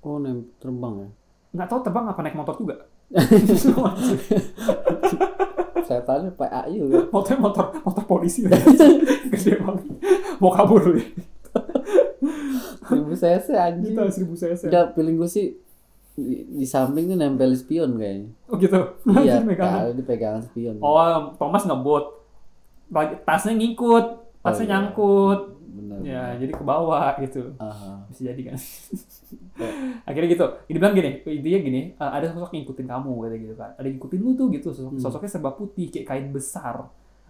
[0.02, 1.08] Oh nem terbang ya.
[1.52, 2.76] nggak tahu terbang apa naik motor juga
[5.82, 7.06] Saya tanya PA juga.
[7.14, 8.46] motornya motor motor polisi
[9.32, 9.84] gede banget
[10.38, 11.06] mau kabur lu ya
[12.82, 13.94] Ibu saya sih anjing.
[13.96, 14.68] Kita seribu cc.
[14.68, 15.56] Udah feeling gue sih
[16.12, 18.28] di, di samping tuh nempel spion kayaknya.
[18.48, 18.78] Oh gitu.
[19.20, 19.88] iya, Megangan.
[19.88, 20.76] kali di pegangan spion.
[20.78, 20.96] Oh,
[21.40, 22.04] Thomas ngebut.
[23.24, 24.06] Tasnya ngikut,
[24.44, 24.70] tasnya Oh, iya.
[24.76, 25.40] nyangkut.
[25.94, 26.02] Benar.
[26.02, 27.52] Ya, jadi ke bawah gitu.
[27.56, 28.04] Aha.
[28.06, 28.56] Bisa jadi kan.
[30.08, 30.46] Akhirnya gitu.
[30.66, 33.70] Dia bilang gini, intinya gini, "Eh, ada sosok yang ngikutin kamu kata gitu kan.
[33.74, 34.68] Ada yang ngikutin lu tuh gitu.
[34.70, 35.00] Sosok, Hmm.
[35.00, 36.76] Sosoknya serba putih kayak kain besar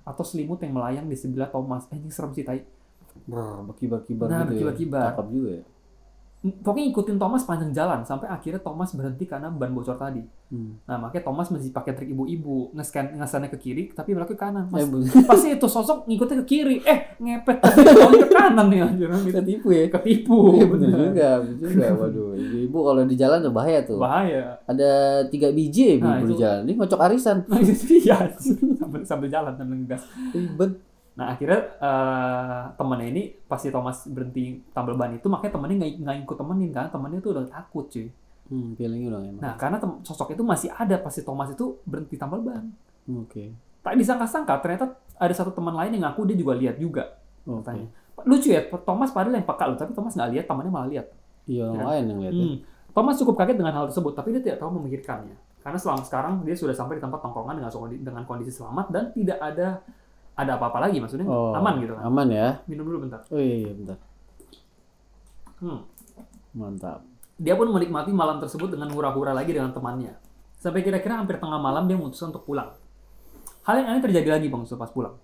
[0.03, 1.87] atau selimut yang melayang di sebelah Thomas.
[1.89, 2.63] Eh, ini serem sih tai.
[3.23, 5.01] Brr, berkibar-kibar Nah, gitu berkibar-kibar.
[5.01, 5.09] ya.
[5.13, 5.63] Cakep juga ya.
[6.43, 10.27] Pokoknya ngikutin Thomas panjang jalan sampai akhirnya Thomas berhenti karena ban bocor tadi.
[10.51, 10.75] Hmm.
[10.85, 14.67] Nah, makanya Thomas masih pakai trik ibu-ibu, nge-scan nge-scan ke kiri tapi belakang ke kanan.
[14.69, 16.77] Eh, Mas, bu- pasti itu sosok ngikutnya ke kiri.
[16.83, 19.07] Eh, ngepet ke kanan nih anjir.
[19.07, 19.39] Gitu.
[19.39, 19.87] Ketipu ya.
[19.87, 20.39] Ketipu.
[20.53, 21.87] Iya bener juga, bener juga.
[22.03, 23.99] Waduh, ibu kalau di jalan tuh bahaya tuh.
[24.03, 24.43] Bahaya.
[24.67, 24.91] Ada
[25.31, 26.61] tiga biji ya ibu Nah, di jalan.
[26.67, 27.37] Ini ngocok arisan.
[28.03, 30.03] Iya, sambil sambil jalan sambil ngegas.
[30.35, 30.75] Ribet.
[31.13, 36.17] Nah, akhirnya eh, temennya ini pasti Thomas berhenti tambal ban itu, makanya temennya nggak nggak
[36.25, 38.09] ikut temenin kan, temennya tuh udah takut cuy.
[38.49, 39.41] Hmm, feelingnya udah enak.
[39.41, 42.65] Nah, karena sosok itu masih ada pasti Thomas itu berhenti tambal ban.
[43.09, 43.53] Oke.
[43.83, 47.17] Tak disangka-sangka ternyata ada satu teman lain yang ngaku dia juga lihat juga.
[47.45, 47.61] Oke.
[47.61, 47.87] Katanya.
[48.23, 51.07] Lucu ya, Thomas padahal yang peka loh, tapi Thomas nggak lihat, temannya malah lihat.
[51.49, 51.85] Iya, orang Ya.
[51.91, 52.45] lain yang lihat ya.
[52.47, 52.57] Hmm.
[52.93, 55.37] Thomas cukup kaget dengan hal tersebut, tapi dia tidak tahu memikirkannya.
[55.63, 57.71] Karena selama sekarang dia sudah sampai di tempat tongkrongan dengan
[58.03, 59.81] dengan kondisi selamat dan tidak ada
[60.33, 62.03] ada apa-apa lagi, maksudnya Oh, aman gitu kan.
[62.05, 62.61] Aman ya.
[62.65, 63.21] Minum dulu bentar.
[63.29, 63.97] Oh iya, iya bentar.
[65.61, 65.81] Hmm.
[66.53, 67.05] Mantap.
[67.37, 70.15] Dia pun menikmati malam tersebut dengan hura-hura lagi dengan temannya.
[70.57, 72.71] Sampai kira-kira hampir tengah malam dia memutuskan untuk pulang.
[73.63, 75.15] Hal yang aneh terjadi lagi bang pas pulang.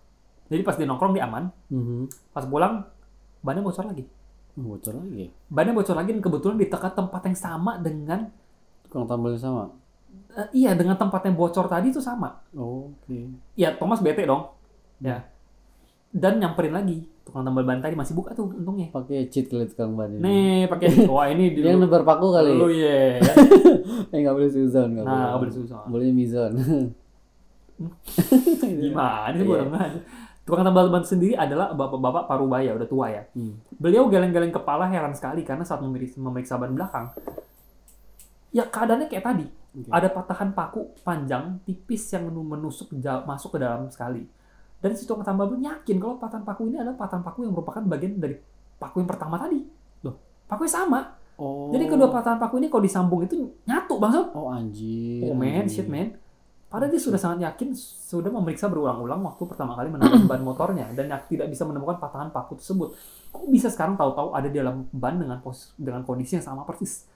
[0.49, 2.33] Jadi pas dia nongkrong dia aman, Mhm.
[2.33, 2.87] pas pulang
[3.45, 4.05] bannya bocor lagi.
[4.57, 5.31] Bocor lagi.
[5.47, 8.33] Bannya bocor lagi dan kebetulan di dekat tempat yang sama dengan
[8.89, 9.65] Tukang tambalnya sama.
[10.35, 12.41] eh, iya dengan tempat yang bocor tadi itu sama.
[12.57, 13.29] Oh, Oke.
[13.55, 14.49] Ya Thomas bete dong.
[14.99, 15.27] Ya.
[16.09, 18.89] Dan nyamperin lagi tukang tambal ban tadi masih buka tuh untungnya.
[18.89, 20.21] Pakai cheat kali tukang ban ini.
[20.21, 22.53] Nih pakai wah ini di Dia nebar paku kali.
[22.53, 23.21] Lu ya.
[24.13, 25.85] Eh nggak boleh suzon nggak Nah, nggak boleh susah.
[25.85, 26.53] Boleh mizon.
[28.59, 29.63] Gimana sih Iya.
[29.63, 30.01] bodoh aja.
[30.43, 33.23] Tukang tambal ban sendiri adalah bapak-bapak parubaya, udah tua ya.
[33.37, 33.61] Hmm.
[33.71, 37.13] Beliau geleng-geleng kepala heran sekali karena saat memeriksa, ban belakang,
[38.49, 39.45] ya keadaannya kayak tadi.
[39.45, 39.93] Oke.
[39.93, 44.25] Ada patahan paku panjang tipis yang menu- menusuk ja- masuk ke dalam sekali.
[44.79, 47.83] Dan si tukang tambal ban yakin kalau patahan paku ini adalah patahan paku yang merupakan
[47.83, 48.39] bagian dari
[48.79, 49.59] paku yang pertama tadi.
[50.07, 50.15] Loh,
[50.47, 51.01] pakunya sama.
[51.39, 51.71] Oh.
[51.71, 53.35] Jadi kedua patahan paku ini kalau disambung itu
[53.67, 54.27] nyatu bang Sob.
[54.35, 55.23] Oh anjir.
[55.27, 55.83] Oh man, anjir.
[55.83, 56.15] shit man.
[56.69, 61.09] Padahal dia sudah sangat yakin sudah memeriksa berulang-ulang waktu pertama kali menabrak ban motornya dan
[61.25, 62.93] tidak bisa menemukan patahan paku tersebut.
[63.33, 67.09] Kok bisa sekarang tahu-tahu ada di dalam ban dengan pos dengan kondisi yang sama persis?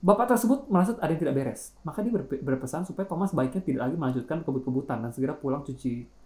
[0.00, 3.80] Bapak tersebut merasa ada yang tidak beres, maka dia berpe- berpesan supaya Thomas baiknya tidak
[3.84, 6.19] lagi melanjutkan kebut-kebutan dan segera pulang cuci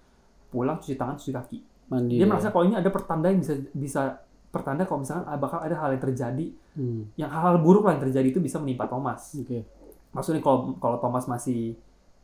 [0.54, 1.58] pulang cuci tangan cuci kaki.
[1.90, 2.14] Mandi.
[2.16, 2.30] Dia ya.
[2.30, 4.02] merasa kalau ini ada pertanda yang bisa bisa
[4.48, 7.06] pertanda kalau misalkan bakal ada hal yang terjadi, Hmm.
[7.14, 9.62] yang hal-hal buruk lah yang terjadi itu bisa menimpa Thomas Oke.
[10.10, 11.78] maksudnya kalau kalau Thomas masih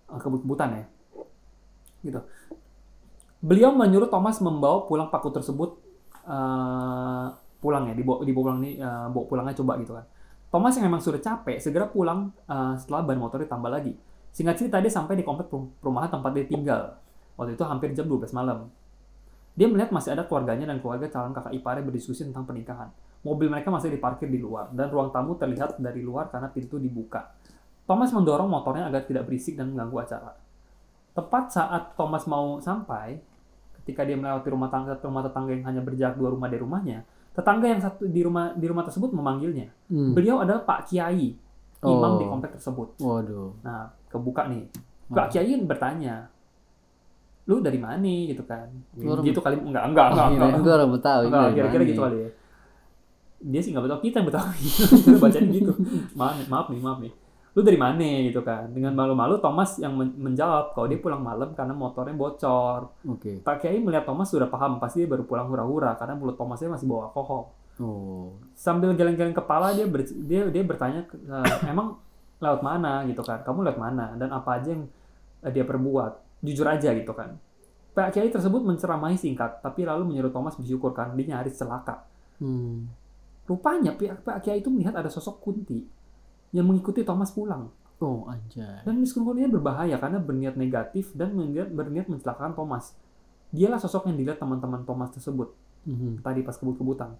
[0.06, 0.84] eh, kebut-kebutan ya
[2.02, 2.18] gitu
[3.38, 5.78] beliau menyuruh Thomas membawa pulang paku tersebut
[6.26, 7.26] eh,
[7.60, 10.02] pulang ya dibawa dibawa pulang nih eh, bawa pulangnya coba gitu kan
[10.50, 13.94] Thomas yang memang sudah capek segera pulang eh, setelah ban motor ditambah lagi
[14.30, 16.98] singkat cerita dia sampai di komplek perum- perumahan tempat dia tinggal
[17.36, 18.70] waktu itu hampir jam 12 malam
[19.54, 22.88] dia melihat masih ada keluarganya dan keluarga calon kakak iparnya berdiskusi tentang pernikahan
[23.20, 27.34] mobil mereka masih diparkir di luar dan ruang tamu terlihat dari luar karena pintu dibuka
[27.90, 30.30] Thomas mendorong motornya agar tidak berisik dan mengganggu acara.
[31.10, 33.18] Tepat saat Thomas mau sampai,
[33.82, 37.02] ketika dia melewati rumah tangga rumah tetangga yang hanya berjarak dua rumah dari rumahnya,
[37.34, 39.74] tetangga yang satu di rumah di rumah tersebut memanggilnya.
[39.90, 40.14] Hmm.
[40.14, 41.34] Beliau adalah Pak Kiai,
[41.82, 42.18] imam Oh.
[42.22, 42.94] di komplek tersebut.
[43.02, 43.58] Waduh.
[43.66, 44.70] Nah, kebuka nih.
[45.10, 46.30] Pak Kiai bertanya,
[47.50, 48.70] lu dari mana gitu kan?
[48.94, 50.74] Lu orang- gitu kali enggak enggak enggak Kirain enggak.
[50.76, 51.24] orang Betawi.
[51.24, 51.90] Enggak, gimana kira-kira nih?
[51.90, 52.30] gitu kali ya.
[53.42, 54.66] Dia sih nggak Betawi, kita yang Betawi.
[55.02, 55.72] Kita bacanya gitu.
[56.14, 57.12] Maaf, maaf nih, maaf nih.
[57.50, 58.70] Lu dari mana gitu kan?
[58.70, 62.94] Dengan malu-malu Thomas yang men- menjawab kalau dia pulang malam karena motornya bocor.
[63.04, 63.40] Oke.
[63.40, 66.86] Pak Kiai melihat Thomas sudah paham, pasti dia baru pulang hura-hura karena mulut Thomasnya masih
[66.86, 67.50] bawa alkohol.
[67.76, 68.36] Oh.
[68.52, 71.98] Sambil geleng-geleng kepala dia ber- dia dia bertanya "Eh, emang
[72.38, 73.40] lewat mana gitu kan?
[73.40, 74.84] Kamu lewat mana dan apa aja yang
[75.40, 76.29] eh, dia perbuat?
[76.40, 77.36] Jujur aja gitu kan.
[77.90, 82.06] Pak Kiai tersebut menceramahi singkat, tapi lalu menyuruh Thomas bersyukur karena dia nyaris celaka.
[82.38, 82.86] Hmm.
[83.44, 85.82] Rupanya pihak Pak Kiai itu melihat ada sosok Kunti
[86.54, 87.66] yang mengikuti Thomas pulang.
[88.00, 88.86] Oh anjay.
[88.86, 92.94] Dan Miss Kunti ini berbahaya karena berniat negatif dan berniat, berniat mencelakakan Thomas.
[93.50, 95.50] Dialah sosok yang dilihat teman-teman Thomas tersebut
[95.84, 96.22] Mhm.
[96.22, 97.18] tadi pas kebut-kebutan.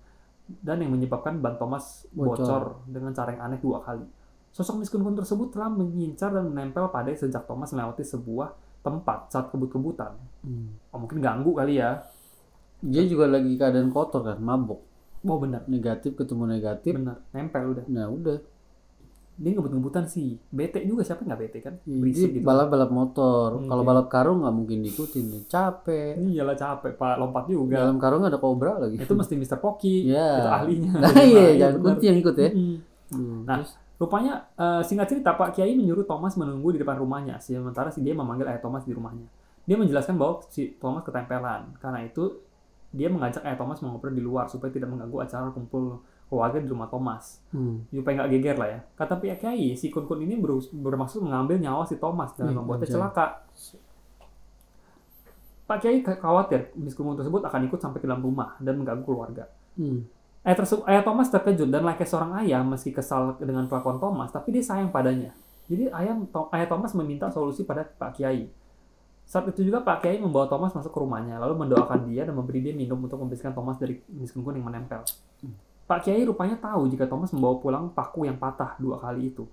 [0.50, 2.42] Dan yang menyebabkan ban Thomas Bocor.
[2.42, 4.06] bocor, dengan cara yang aneh dua kali.
[4.50, 8.50] Sosok Miss Kun tersebut telah mengincar dan menempel pada sejak Thomas melewati sebuah
[8.80, 10.16] tempat saat kebut-kebutan.
[10.40, 10.76] Hmm.
[10.88, 12.00] Oh, mungkin ganggu kali ya.
[12.80, 14.80] Dia juga lagi keadaan kotor kan, mabok.
[15.20, 16.96] Oh benar, Negatif ketemu negatif.
[16.96, 17.20] benar.
[17.30, 17.84] Nempel udah.
[17.86, 18.40] Nah udah.
[19.36, 20.36] Dia ngebut-ngebutan sih.
[20.50, 21.76] Bete juga siapa nggak bete kan?
[21.80, 22.44] Dia Berisik gitu.
[22.44, 23.56] balap balap motor.
[23.56, 23.88] Hmm, Kalau oke.
[23.88, 25.24] balap karung nggak mungkin diikutin.
[25.44, 26.16] Capek.
[26.18, 27.80] Iyalah capek Pak, lompat juga.
[27.80, 28.96] Dalam karung ada kobra lagi.
[28.96, 29.56] Itu mesti Mr.
[29.56, 30.04] Pocky.
[30.06, 30.28] Ya.
[30.38, 30.92] Itu ahlinya.
[30.98, 32.50] Nah, iya, Iya, jangan kunci yang ikut ya.
[32.50, 32.76] Mm-mm.
[33.10, 33.72] Hmm, Nah, terus?
[34.00, 38.16] Rupanya eh, singkat cerita Pak Kiai menyuruh Thomas menunggu di depan rumahnya sementara si dia
[38.16, 39.28] memanggil ayah Thomas di rumahnya.
[39.68, 41.76] Dia menjelaskan bahwa si Thomas ketempelan.
[41.76, 42.40] Karena itu
[42.90, 46.00] dia mengajak ayah Thomas mengobrol di luar supaya tidak mengganggu acara kumpul
[46.32, 47.44] keluarga di rumah Thomas.
[47.52, 47.84] Hmm.
[47.92, 48.80] Supaya nggak geger lah ya.
[48.96, 52.56] Kata Pak Kiai, si Kun Kun ini berus- bermaksud mengambil nyawa si Thomas dan Ih,
[52.56, 53.44] membuatnya celaka.
[55.68, 59.44] Pak Kiai khawatir Kun tersebut akan ikut sampai ke dalam rumah dan mengganggu keluarga.
[59.76, 60.08] Hmm.
[60.40, 64.56] Ayah, terse- ayah Thomas terkejut dan layaknya seorang ayah meski kesal dengan kelakuan Thomas, tapi
[64.56, 65.36] dia sayang padanya.
[65.68, 68.48] Jadi ayah, To- ayah Thomas meminta solusi pada Pak Kiai.
[69.28, 72.64] Saat itu juga Pak Kiai membawa Thomas masuk ke rumahnya, lalu mendoakan dia dan memberi
[72.64, 75.04] dia minum untuk membersihkan Thomas dari miskin yang menempel.
[75.84, 79.44] Pak Kiai rupanya tahu jika Thomas membawa pulang paku yang patah dua kali itu.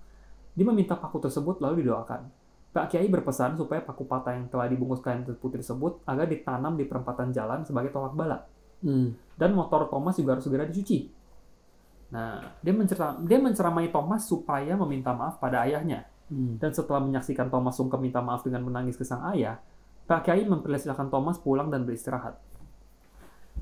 [0.55, 2.31] Dia meminta paku tersebut lalu didoakan.
[2.71, 6.87] Pak Kiai berpesan supaya paku patah yang telah dibungkus kain putih tersebut agar ditanam di
[6.87, 8.47] perempatan jalan sebagai tolak bala
[8.77, 9.17] Hmm.
[9.33, 11.09] dan motor Thomas juga harus segera dicuci.
[12.13, 16.07] Nah, dia menceram, dia menceramai Thomas supaya meminta maaf pada ayahnya.
[16.27, 16.59] Hmm.
[16.59, 19.59] Dan setelah menyaksikan Thomas sungkem minta maaf dengan menangis ke sang ayah,
[20.07, 22.39] Pak Kiai mempersilahkan Thomas pulang dan beristirahat.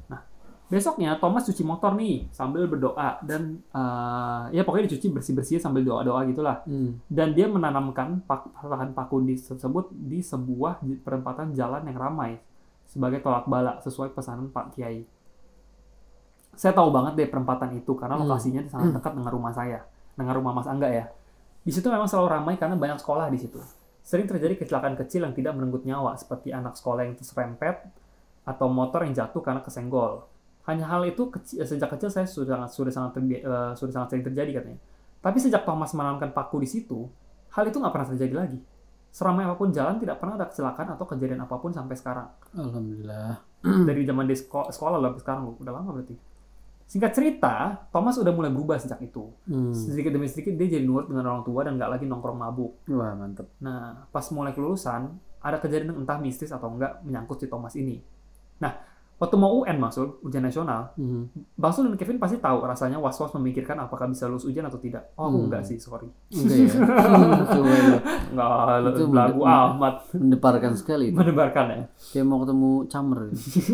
[0.09, 0.21] Nah,
[0.69, 6.21] besoknya Thomas cuci motor nih sambil berdoa dan eh, ya pokoknya dicuci bersih-bersih sambil doa-doa
[6.29, 6.61] gitulah.
[6.69, 7.01] Hmm.
[7.09, 12.37] Dan dia menanamkan pak- patahan paku di tersebut di sebuah perempatan jalan yang ramai
[12.95, 15.03] sebagai tolak bala sesuai pesanan Pak Kiai.
[16.55, 18.23] Saya tahu banget deh perempatan itu karena Hmm.
[18.23, 19.83] lokasinya sangat dekat dengan rumah saya,
[20.15, 21.11] dengan rumah Mas Angga ya.
[21.67, 23.59] Di situ memang selalu ramai karena banyak sekolah di situ.
[23.99, 27.83] Sering terjadi kecelakaan kecil yang tidak merenggut nyawa seperti anak sekolah yang terserempet
[28.47, 30.23] atau motor yang jatuh karena kesenggol.
[30.63, 34.15] Hanya hal itu kecil, sejak kecil saya sudah sangat sudah sangat terbi- eh, sudah sangat
[34.15, 34.79] sering terjadi katanya.
[35.19, 37.09] Tapi sejak Thomas menanamkan paku di situ,
[37.51, 38.59] hal itu nggak pernah terjadi lagi.
[39.15, 42.27] Seramai apa pun jalan, tidak pernah ada kecelakaan atau kejadian apa pun sampai sekarang.
[42.51, 43.39] Alhamdulillah.
[43.87, 45.55] Dari zaman di seko- sekolah loh sampai sekarang loh.
[45.55, 46.19] Udah lama berarti.
[46.85, 47.53] Singkat cerita,
[47.95, 49.31] Thomas udah mulai berubah sejak itu.
[49.47, 49.71] Hmm.
[49.71, 52.83] Sedikit demi sedikit dia jadi nurut dengan orang tua dan nggak lagi nongkrong mabuk.
[52.91, 53.47] Wah mantep.
[53.63, 58.03] Nah, pas mulai kelulusan, ada kejadian entah mistis atau enggak menyangkut si Thomas ini.
[58.59, 61.25] Nah, waktu mau UN maksud, ujian nasional, Hmm.
[61.53, 65.11] Bang Sul dan Kevin pasti tahu rasanya was-was memikirkan apakah bisa lulus ujian atau tidak.
[65.13, 65.45] Oh, aku Hmm.
[65.47, 66.07] enggak sih, sorry.
[66.29, 66.67] Enggak ya.
[67.55, 67.97] Ya.
[68.27, 71.09] Enggak, Itu lagu amat Mendebarkan sekali.
[71.09, 71.15] itu.
[71.15, 71.81] menebarkan ya.
[72.09, 73.19] Kayak mau ketemu camer.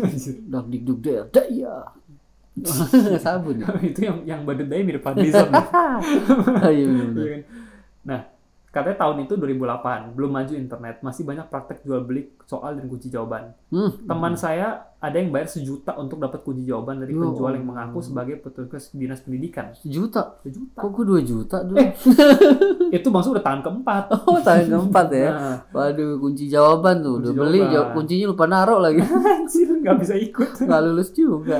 [0.52, 1.24] Dak dik duk del.
[1.28, 1.74] Dak ya.
[3.18, 3.68] Sabun ya.
[3.80, 5.48] itu yang yang badut daya mirip Fadlizon.
[6.68, 7.16] Iya benar.
[7.16, 7.42] Iya kan?
[8.02, 8.20] Nah,
[8.72, 13.12] katanya tahun itu 2008, belum maju internet, masih banyak praktek jual beli soal dan kunci
[13.12, 13.52] jawaban.
[13.68, 13.92] Hmm.
[14.08, 18.00] Teman saya ada yang bayar sejuta untuk dapat kunci jawaban dari Ya penjual yang mengaku
[18.00, 19.76] sebagai petugas dinas pendidikan.
[19.84, 20.40] Juta.
[20.40, 20.78] Sejuta.
[20.80, 21.76] Kok gue 2 juta dulu?
[22.96, 24.04] Itu maksud udah tahun keempat.
[24.32, 25.30] Oh, tahun keempat ya.
[25.36, 27.20] Nah, Waduh, kunci jawaban tuh.
[27.20, 27.74] Kunci Udah beli, jawaban.
[27.76, 29.00] jawab kuncinya lupa naruh lagi.
[29.36, 30.50] anjir, nggak bisa ikut.
[30.64, 31.58] Nggak lulus juga.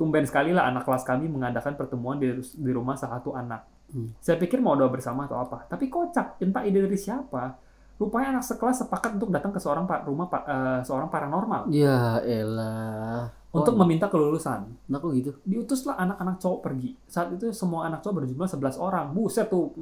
[0.00, 3.68] Tumben sekali lah anak kelas kami mengadakan pertemuan di, di rumah salah satu anak.
[3.90, 4.08] Hmm.
[4.22, 5.66] Saya pikir mau doa bersama atau apa.
[5.66, 7.58] Tapi kocak, entah ide dari siapa.
[8.00, 13.28] Rupanya anak sekelas sepakat untuk datang ke seorang rumah eh, seorang paranormal Ya elah.
[13.52, 14.72] untuk Oh, meminta kelulusan.
[14.88, 15.36] Nah kok gitu?
[15.44, 16.96] Diutuslah anak-anak cowok pergi.
[17.04, 19.06] Saat itu semua anak cowok berjumlah 11 orang.
[19.12, 19.74] Buset tuh,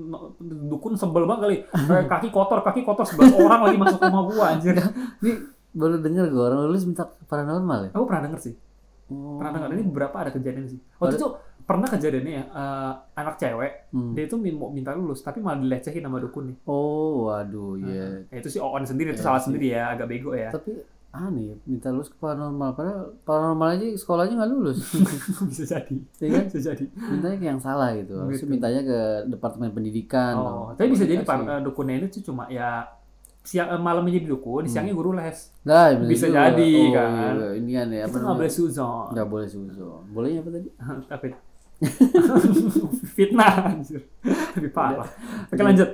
[0.42, 1.56] dukun sebel banget kali.
[1.94, 4.74] Eh, kaki kotor, kaki kotor 11 orang lagi masuk rumah gua anjir.
[5.22, 5.32] Ini
[5.78, 7.90] baru denger gue orang lulus minta paranormal ya?
[7.94, 8.54] Aku pernah denger sih.
[9.08, 9.36] Oh.
[9.36, 10.80] Pernah denger ini beberapa ada kejadian sih.
[10.96, 11.28] Waktu itu
[11.60, 14.12] pernah kejadiannya ya, eh, anak cewek Hmm.
[14.12, 16.56] dia itu mau minta lulus tapi malah dilecehin sama dukun nih.
[16.64, 18.24] Oh, waduh, ya.
[18.24, 19.48] Nah, itu sih on sendiri itu Ya, salah sih.
[19.48, 20.48] sendiri ya, agak bego ya.
[20.48, 20.76] Tapi
[21.10, 22.72] aneh minta lulus ke paranormal.
[22.74, 24.78] Padahal paranormal aja sekolahnya nggak lulus.
[25.48, 25.96] Bisa jadi.
[26.18, 26.44] ya kan?
[26.46, 26.84] Bisa jadi.
[26.90, 28.12] Mintanya ke yang salah gitu.
[28.14, 28.48] Harusnya Gitu.
[28.50, 30.32] mintanya ke departemen pendidikan.
[30.34, 32.84] Oh, tapi bisa jadi par- eh, dukunnya ini tuh cuma ya
[33.40, 34.70] siang eh, malamnya jadi dukun, Hmm.
[34.70, 35.38] siangnya guru les.
[35.64, 36.52] Nah, bener bisa juga.
[36.52, 37.32] jadi, oh, kan.
[37.34, 38.04] Iya, ini kan ya.
[38.04, 39.06] itu nggak boleh suzon.
[39.10, 40.02] Nggak boleh suzon.
[40.10, 40.68] Bolehnya apa tadi?
[41.78, 42.84] Itu?
[43.16, 44.02] Fitnah anjir.
[44.54, 45.06] Lebih parah.
[45.46, 45.88] Oke lanjut.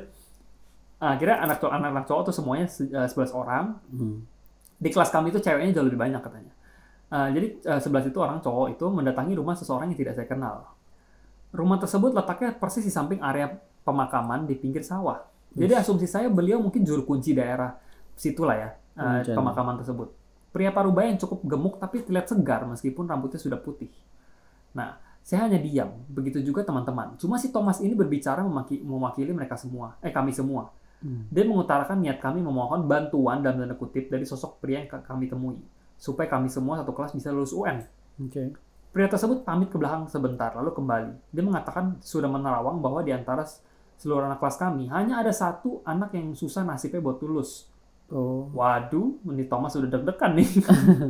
[0.96, 3.76] Ah, akhirnya anak cowok anak cowok tuh semuanya se- eh, 11 orang.
[3.88, 4.24] Hmm.
[4.74, 6.52] Di kelas kami itu ceweknya jauh lebih banyak katanya.
[7.06, 10.72] Ah, jadi eh, 11 itu orang cowok itu mendatangi rumah seseorang yang tidak saya kenal.
[11.52, 13.52] Rumah tersebut letaknya persis di samping area
[13.84, 15.20] pemakaman di pinggir sawah.
[15.54, 17.78] Jadi asumsi saya beliau mungkin juru kunci daerah
[18.14, 19.36] situlah ya eh, Rencana.
[19.38, 20.08] pemakaman tersebut.
[20.50, 23.90] Pria parubaya yang cukup gemuk tapi terlihat segar meskipun rambutnya sudah putih.
[24.74, 25.94] Nah, saya hanya diam.
[26.06, 27.18] Begitu juga teman-teman.
[27.18, 30.70] Cuma si Thomas ini berbicara memaki- mewakili mereka semua, eh kami semua.
[31.02, 31.26] Hmm.
[31.30, 35.26] Dia mengutarakan niat kami memohon bantuan dalam tanda kutip dari sosok pria yang ka- kami
[35.26, 35.58] temui
[35.94, 37.82] supaya kami semua satu kelas bisa lulus UN.
[38.22, 38.54] Oke.
[38.94, 41.34] Pria tersebut pamit ke belakang sebentar lalu kembali.
[41.34, 43.42] Dia mengatakan sudah menerawang bahwa di antara
[43.98, 47.70] seluruh anak kelas kami hanya ada satu anak yang susah nasibnya buat lulus.
[48.12, 48.52] Oh.
[48.52, 50.48] Waduh, ini Thomas sudah deg-degan nih.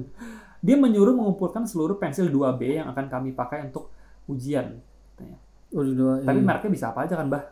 [0.64, 3.92] Dia menyuruh mengumpulkan seluruh pensil 2B yang akan kami pakai untuk
[4.30, 4.80] ujian.
[5.12, 5.36] Katanya.
[5.74, 6.12] Udah dua.
[6.22, 6.46] Tapi iya.
[6.46, 7.42] mereknya bisa apa aja kan, Bah?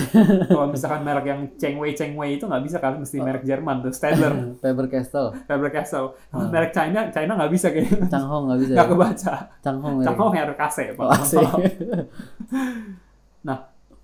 [0.54, 4.32] Kalau misalkan merek yang Chengwei Chengwei itu nggak bisa kan, mesti merek Jerman tuh, Stadler,
[4.62, 5.34] Faber Castell.
[5.50, 6.14] Faber Castell.
[6.30, 6.46] Hmm.
[6.46, 8.06] merek China, China nggak bisa kayaknya.
[8.06, 8.72] Changhong nggak bisa.
[8.78, 8.92] Nggak ya?
[8.94, 9.34] kebaca.
[9.66, 9.94] Changhong.
[9.98, 10.04] ya?
[10.06, 11.02] Changhong merek AC, Pak.
[11.02, 11.42] Oh, asik.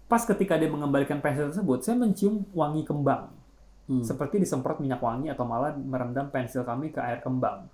[0.08, 3.28] Pas ketika dia mengembalikan pensil tersebut, saya mencium wangi kembang.
[3.88, 4.00] Hmm.
[4.04, 7.68] Seperti disemprot minyak wangi atau malah merendam pensil kami ke air kembang.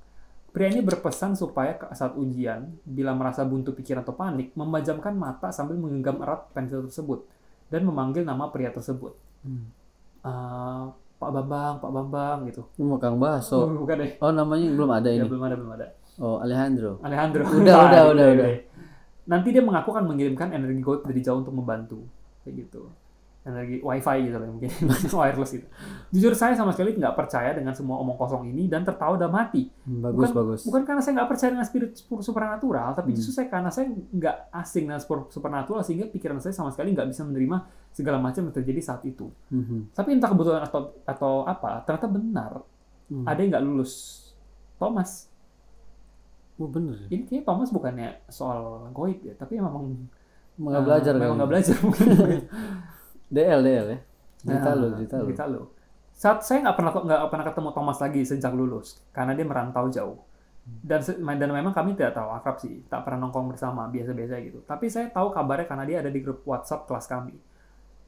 [0.50, 5.74] Pria ini berpesan supaya saat ujian, bila merasa buntu pikiran atau panik, memejamkan mata sambil
[5.74, 7.26] menggenggam erat pensil tersebut
[7.66, 9.18] dan memanggil nama pria tersebut.
[9.42, 9.66] Hmm.
[10.22, 12.62] "Ah, Pak Bambang, Pak Bambang gitu.
[12.78, 13.66] Ini mau Kang Baso.
[13.66, 14.10] Bukan deh.
[14.22, 15.26] Oh namanya belum ada Ya, ini.
[15.26, 15.86] belum ada, belum ada.
[16.22, 17.02] Oh Alejandro.
[17.02, 17.42] Alejandro.
[17.48, 18.42] Udah, udah, gitu, udah, gitu.
[18.42, 18.50] udah.
[19.24, 22.04] Nanti dia mengaku akan mengirimkan energi gold dari jauh untuk membantu.
[22.44, 22.82] Kayak gitu.
[23.44, 24.70] Energi wifi gitu lah mungkin.
[25.20, 25.66] Wireless gitu.
[26.10, 29.68] Jujur saya sama sekali nggak percaya dengan semua omong kosong ini dan tertawa dan mati.
[29.84, 30.60] Hmm, Bagus bukan, bagus.
[30.64, 33.16] Bukan karena saya nggak percaya dengan spirit super- supernatural, tapi Hmm.
[33.16, 37.04] justru saya karena saya nggak asing dengan super- supernatural sehingga pikiran saya sama sekali nggak
[37.06, 37.56] bisa menerima
[37.90, 39.28] segala macam yang terjadi saat itu.
[39.50, 39.92] Mhm.
[39.92, 42.52] Tapi entah kebetulan atau atau apa, ternyata benar
[43.06, 43.28] Hmm.
[43.28, 43.92] ada yang nggak lulus.
[44.74, 45.28] Thomas,
[46.54, 46.96] Oh bener.
[46.96, 47.06] ya?
[47.10, 50.06] ini kayaknya Thomas bukannya soal goib ya, tapi memang
[50.54, 51.36] Nggak belajar memang kan?
[51.38, 52.06] nggak belajar mungkin.
[53.28, 53.98] DL DL ya.
[54.38, 55.24] Cerita Nah, lu, cerita lu.
[55.26, 55.62] cerita lu.
[56.14, 60.18] Saat saya nggak pernah nggak pernah ketemu Thomas lagi sejak lulus karena dia merantau jauh.
[60.64, 61.04] Dan
[61.36, 64.64] dan memang kami tidak tahu akrab sih, tak pernah nongkrong bersama, biasa-biasa gitu.
[64.64, 67.36] Tapi saya tahu kabarnya karena dia ada di grup WhatsApp kelas kami.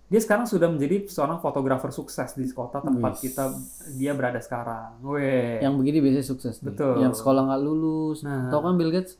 [0.06, 3.50] Dia sekarang sudah menjadi seorang fotografer sukses di kota tempat kita
[3.98, 5.02] dia berada sekarang.
[5.02, 5.58] Weh.
[5.60, 6.72] Yang begini biasanya sukses nih.
[6.72, 6.96] Betul.
[7.02, 8.18] Yang sekolah nggak lulus.
[8.22, 8.48] Nah.
[8.48, 9.18] Tahu kan Bill Gates?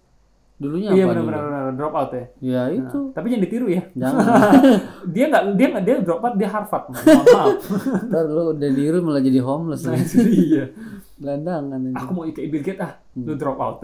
[0.56, 1.28] Dulunya iya apa dulu?
[1.28, 2.24] benar-benar drop out ya.
[2.40, 3.00] Ya Nah, itu.
[3.12, 3.82] tapi jangan ditiru ya.
[3.92, 4.24] Jangan.
[5.14, 6.84] dia nggak dia nggak dia drop out dia Harvard.
[6.88, 7.56] Mohon maaf.
[8.08, 9.84] Ntar lu udah diru malah jadi homeless.
[9.84, 10.16] Nah, lagi.
[11.16, 11.96] Gelandangan aja.
[11.98, 13.40] Aku mau Bill Gates ah, lu Hmm.
[13.40, 13.76] drop out.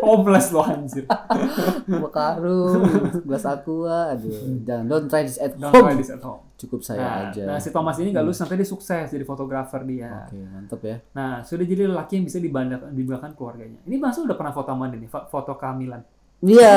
[0.00, 1.02] Homeless lo anjir.
[1.90, 2.82] Bawa karung,
[3.22, 4.30] gelas aqua, aduh.
[4.62, 5.82] Jangan don't try this at Don't home.
[5.84, 6.46] try this at home.
[6.54, 7.42] Cukup saya Nah, aja.
[7.44, 10.26] nah, si Thomas ini nggak lulus sampai dia sukses jadi fotografer dia.
[10.26, 10.96] Oke, mantep ya.
[11.12, 13.78] Nah, sudah jadi lelaki yang bisa dibanggakan, dibanggakan keluarganya.
[13.82, 16.02] Ini masuk udah pernah foto dia nih, fo- foto kehamilan.
[16.38, 16.74] Iya,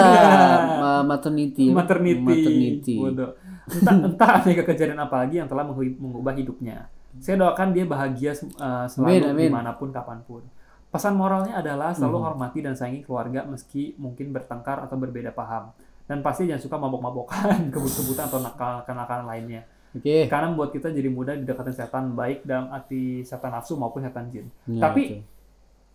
[0.75, 1.69] ma- maternity.
[1.69, 2.95] maternity, Maternity.
[2.97, 3.31] bodoh
[3.63, 8.45] entah entah ada kejadian apa lagi yang telah mengubah hidupnya saya doakan dia bahagia eh,
[8.87, 9.47] selalu Amin, amin.
[9.47, 10.43] di mana pun kapan pun
[10.87, 12.25] pesan moralnya adalah selalu Hmm.
[12.29, 15.71] hormati dan sayangi keluarga meski mungkin bertengkar atau berbeda paham
[16.03, 20.27] dan pasti jangan suka mabok-mabokan kebut-kebutan atau nakal-nakalan lainnya Oke.
[20.27, 24.47] karena membuat kita jadi mudah didekatin setan baik dalam arti setan nafsu maupun setan jin
[24.69, 25.17] Nah, Tapi- itu.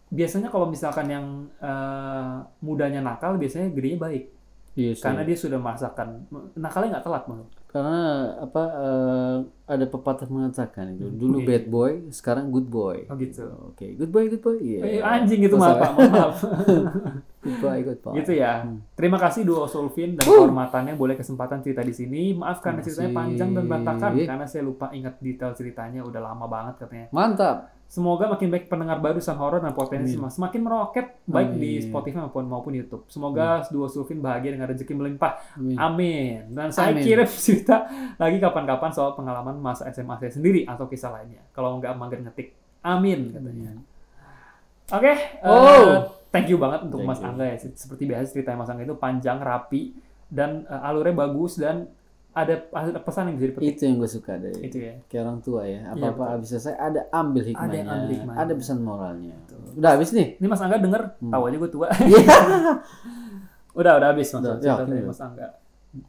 [0.09, 1.27] biasanya kalau misalkan yang
[1.59, 4.25] eh, mudanya nakal biasanya gedenya baik
[4.73, 5.03] Iya sih.
[5.03, 6.25] karena dia sudah merasakan
[6.55, 8.01] nakalnya nggak telat menurut Karena
[8.41, 9.37] apa eh,
[9.67, 11.47] ada pepatah mengatakan itu dulu Iya.
[11.47, 13.05] bad boy, sekarang good boy.
[13.05, 14.57] oh gitu Oke, good boy, good boy.
[14.57, 14.81] Iya.
[14.81, 16.37] Eh, anjing itu maaf pak maaf
[17.45, 18.15] Good boy, good boy.
[18.17, 18.81] gitu ya Hmm.
[18.93, 23.51] terima kasih duo Solvin dan kehormatannya boleh kesempatan cerita di sini maaf karena ceritanya panjang
[23.53, 27.76] dan berantakan karena saya lupa ingat detail ceritanya udah lama banget katanya Mantap.
[27.87, 30.27] Semoga makin baik pendengar baru san horor dan potensi Amin.
[30.27, 31.87] semakin meroket baik di Amin.
[31.87, 33.07] Spotify maupun maupun YouTube.
[33.07, 35.39] Semoga duo Sulfin bahagia dengan rezeki melimpah.
[35.55, 35.77] Amin.
[35.77, 36.39] Amin.
[36.51, 37.01] Dan saya Amin.
[37.01, 41.47] kirim cerita lagi kapan-kapan soal pengalaman masa SMA saya sendiri atau kisah lainnya.
[41.51, 42.53] Kalau nggak mager ngetik.
[42.81, 43.71] Amin katanya.
[44.89, 45.11] Oke.
[45.11, 46.11] eh, Oh.
[46.29, 47.27] thank you banget untuk Thank Mas you.
[47.27, 47.57] Angga ya.
[47.59, 49.95] Seperti biasa ceritanya Mas Angga itu panjang, rapi,
[50.27, 51.87] dan eh, alurnya bagus dan
[52.37, 53.65] ada, ada pesan yang bisa dipetik.
[53.67, 54.93] Itu yang gue suka dari Itu ya.
[55.09, 55.81] kayak orang tua ya.
[55.81, 57.73] Iya, Apa-apa habis selesai ada ambil hikmahnya.
[57.75, 58.39] yang ambil hikmahnya.
[58.39, 59.35] Ada pesan moralnya.
[59.73, 60.37] Udah habis nih.
[60.37, 61.33] Ini Mas Angga denger, Hmm.
[61.33, 61.87] tahu aja gue tua.
[62.05, 62.37] Iya.
[63.79, 64.41] udah, udah habis Mas.
[64.41, 65.09] Udah, dari udah.
[65.09, 65.49] Mas Angga.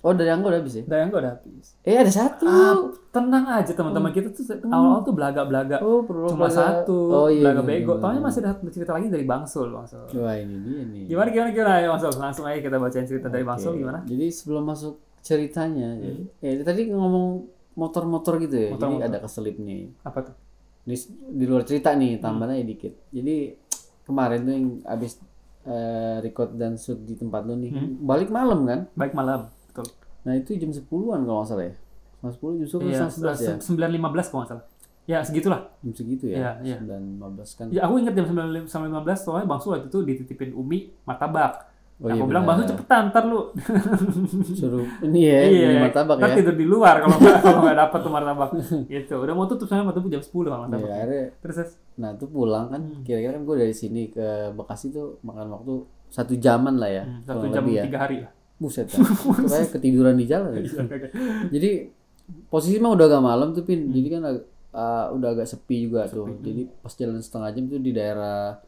[0.04, 0.84] Oh dari angga udah habis ya?
[0.84, 1.68] Yang gue udah habis.
[1.82, 2.44] Eh ada satu.
[2.44, 2.76] Ah,
[3.08, 5.80] tenang aja teman-teman kita tuh awal-awal tuh belaga-belaga.
[5.80, 7.48] Oh perlu Cuma satu, Oh iya.
[7.48, 7.94] belaga iya, bego.
[7.96, 8.26] iya, Taunya iya.
[8.28, 10.04] masih ada cerita lagi dari Bangsul, Bangsul.
[10.20, 11.04] Wah ini dia nih.
[11.08, 13.50] Gimana gimana gimana ayo Bangsul, langsung aja kita bacain cerita dari Oke.
[13.50, 14.00] Bangsul gimana?
[14.04, 14.94] Jadi sebelum masuk
[15.28, 16.32] ceritanya, Hmm.
[16.40, 17.28] ya tadi ngomong
[17.74, 18.70] motor-motor gitu ya.
[18.72, 19.04] Motor-motor.
[19.04, 19.92] Jadi ada keselip nih.
[20.02, 20.36] Apa tuh?
[20.82, 20.96] Di,
[21.30, 22.24] di luar cerita nih, Hmm.
[22.24, 22.96] tambahnya dikit.
[23.12, 23.36] Jadi
[24.02, 25.20] kemarin tuh yang abis
[25.68, 28.00] eh, record dan shoot di tempat lu nih, Hmm.
[28.02, 28.88] balik malam kan?
[28.96, 29.52] Baik malam.
[29.68, 29.92] Betul.
[30.24, 31.76] Nah itu jam 10-an kalau nggak salah ya.
[32.18, 33.56] Jam 10 justru kan Iya, setengah 11 ya.
[33.60, 34.66] 9.15 kalau nggak salah.
[35.04, 35.62] Ya, segitulah.
[35.80, 36.52] Jam segitu Iya, ya.
[36.64, 36.78] iya.
[36.80, 37.66] 9.15 kan.
[37.68, 41.68] Ya, aku ingat jam 9.15 soalnya Bangsul waktu itu dititipin Umi martabak.
[41.98, 42.46] Oh Nah, iya, aku bilang.
[42.46, 43.42] Bangsul cepetan, ntar lu.
[44.54, 46.36] Suruh ini ya, iya, beli martabak ntar ya.
[46.38, 48.50] tidur di luar kalau nggak kalau nggak dapat tuh martabak.
[48.86, 49.16] gitu.
[49.18, 50.88] Udah mau tutup soalnya tutup jam 10 kalau martabak.
[50.88, 51.72] akhirnya Terus terus.
[51.96, 53.02] Nah tuh pulang kan, Hmm.
[53.02, 55.74] kira-kira kan gue dari sini ke Bekasi tuh makan waktu
[56.08, 57.84] satu jaman lah ya, Hmm, satu jam lebih ya.
[57.84, 58.32] tiga hari lah.
[58.58, 59.02] Buset kan,
[59.44, 60.52] kayak ketiduran di jalan.
[60.54, 60.62] ya.
[61.48, 61.70] Jadi
[62.48, 63.92] posisi mah udah agak malam tuh pin, Hmm.
[63.92, 64.38] jadi kan uh,
[65.12, 66.26] udah agak sepi juga tuh.
[66.28, 66.42] Sepi.
[66.44, 68.62] Jadi pas jalan setengah jam tuh di daerah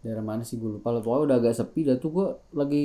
[0.00, 1.00] daerah mana sih gue lupa lah.
[1.00, 2.84] Pokoknya udah agak sepi, dah tuh gue lagi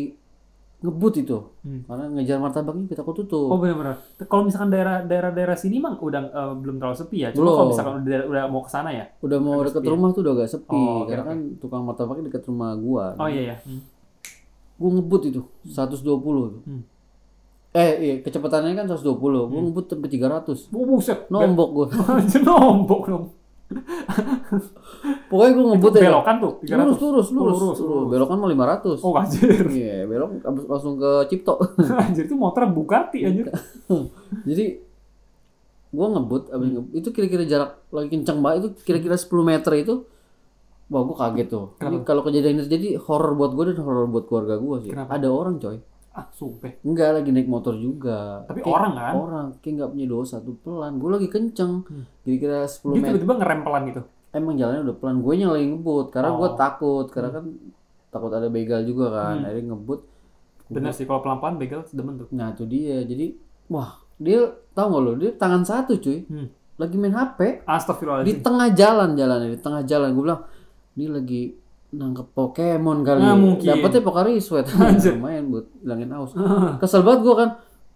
[0.79, 1.79] ngebut itu, Hmm.
[1.85, 3.47] karena ngejar martabaknya kita kok tutup.
[3.47, 4.03] Oh benar-benar.
[4.19, 7.29] Kalau misalkan daerah daerah daerah sini mah udah eh, belum terlalu sepi ya.
[7.31, 9.05] Cuma kalau misalkan udah, udah mau ke sana ya.
[9.17, 9.89] udah mau deket ya?
[9.89, 11.29] rumah tuh udah agak sepi, Oh, oke, karena oke.
[11.29, 13.15] kan tukang martabaknya deket rumah gua.
[13.15, 13.57] Oh iya ya.
[13.63, 13.79] Hmm.
[14.73, 16.03] gue ngebut itu 120
[16.51, 16.61] tuh.
[16.67, 16.83] Hmm.
[17.71, 19.07] Eh iya kecepatannya kan 120,
[19.47, 20.67] gue ngebut sampai 300.
[20.69, 21.19] Oh, buset.
[21.27, 21.87] Nombok gue.
[22.43, 23.25] Nombok dong.
[25.33, 26.01] Pokoknya gue ngebut ya.
[26.05, 26.77] Belokan tuh 300.
[26.77, 28.07] Lurus, lurus, lurus, lurus, lurus.
[28.07, 29.01] Belokan mau 500.
[29.01, 29.65] Oh anjir.
[29.65, 31.53] Iya, belok abis langsung ke Cipto.
[32.03, 33.49] anjir itu motor Bugatti anjir.
[34.49, 34.65] Jadi
[35.89, 36.75] gue ngebut, abis Hmm.
[36.75, 39.95] ngebut, itu kira-kira jarak lagi kenceng banget itu kira-kira 10 meter itu.
[40.85, 41.65] Wah gue kaget tuh.
[41.79, 44.91] Ini kalau kejadian ini terjadi horor buat gue dan horor buat keluarga gue sih.
[44.91, 45.09] Kenapa?
[45.11, 45.77] Ada orang coy.
[46.13, 46.69] Ah, sumpah.
[46.81, 48.45] Enggak lagi naik motor juga.
[48.45, 49.13] Tapi Kayak orang kan?
[49.15, 50.93] Orang kayak nggak punya dosa tuh pelan.
[50.97, 51.81] Gue lagi kenceng.
[51.83, 52.05] Hmm.
[52.21, 53.09] Kira-kira 10 Dia meter.
[53.11, 54.01] tiba-tiba ngerem pelan gitu.
[54.33, 55.17] Emang jalannya udah pelan.
[55.19, 56.57] Gue lagi ngebut karena gue Oh.
[56.57, 57.05] takut.
[57.07, 57.45] Karena kan
[58.09, 59.35] takut ada begal juga kan.
[59.37, 59.45] Hmm.
[59.45, 59.99] Akhirnya ngebut.
[60.67, 62.27] Bener sih kalau pelan-pelan begal demen tuh.
[62.29, 63.01] Nah itu dia.
[63.01, 64.41] Jadi wah dia
[64.73, 65.11] tahu nggak lo?
[65.15, 66.25] Dia tangan satu cuy.
[66.25, 66.49] Hmm.
[66.73, 68.41] Lagi main HP di Astagfirullahaladzim.
[68.41, 70.09] tengah jalan jalannya di tengah jalan.
[70.11, 70.41] Gue bilang
[70.93, 71.41] ini lagi
[71.93, 73.21] nangkep Pokemon kali.
[73.21, 73.37] Nah, ya.
[73.37, 73.67] mungkin.
[73.69, 74.65] Dapetnya Pocari Sweat.
[75.13, 76.33] Lumayan buat hilangin haus.
[76.81, 77.49] Kesel banget gue kan.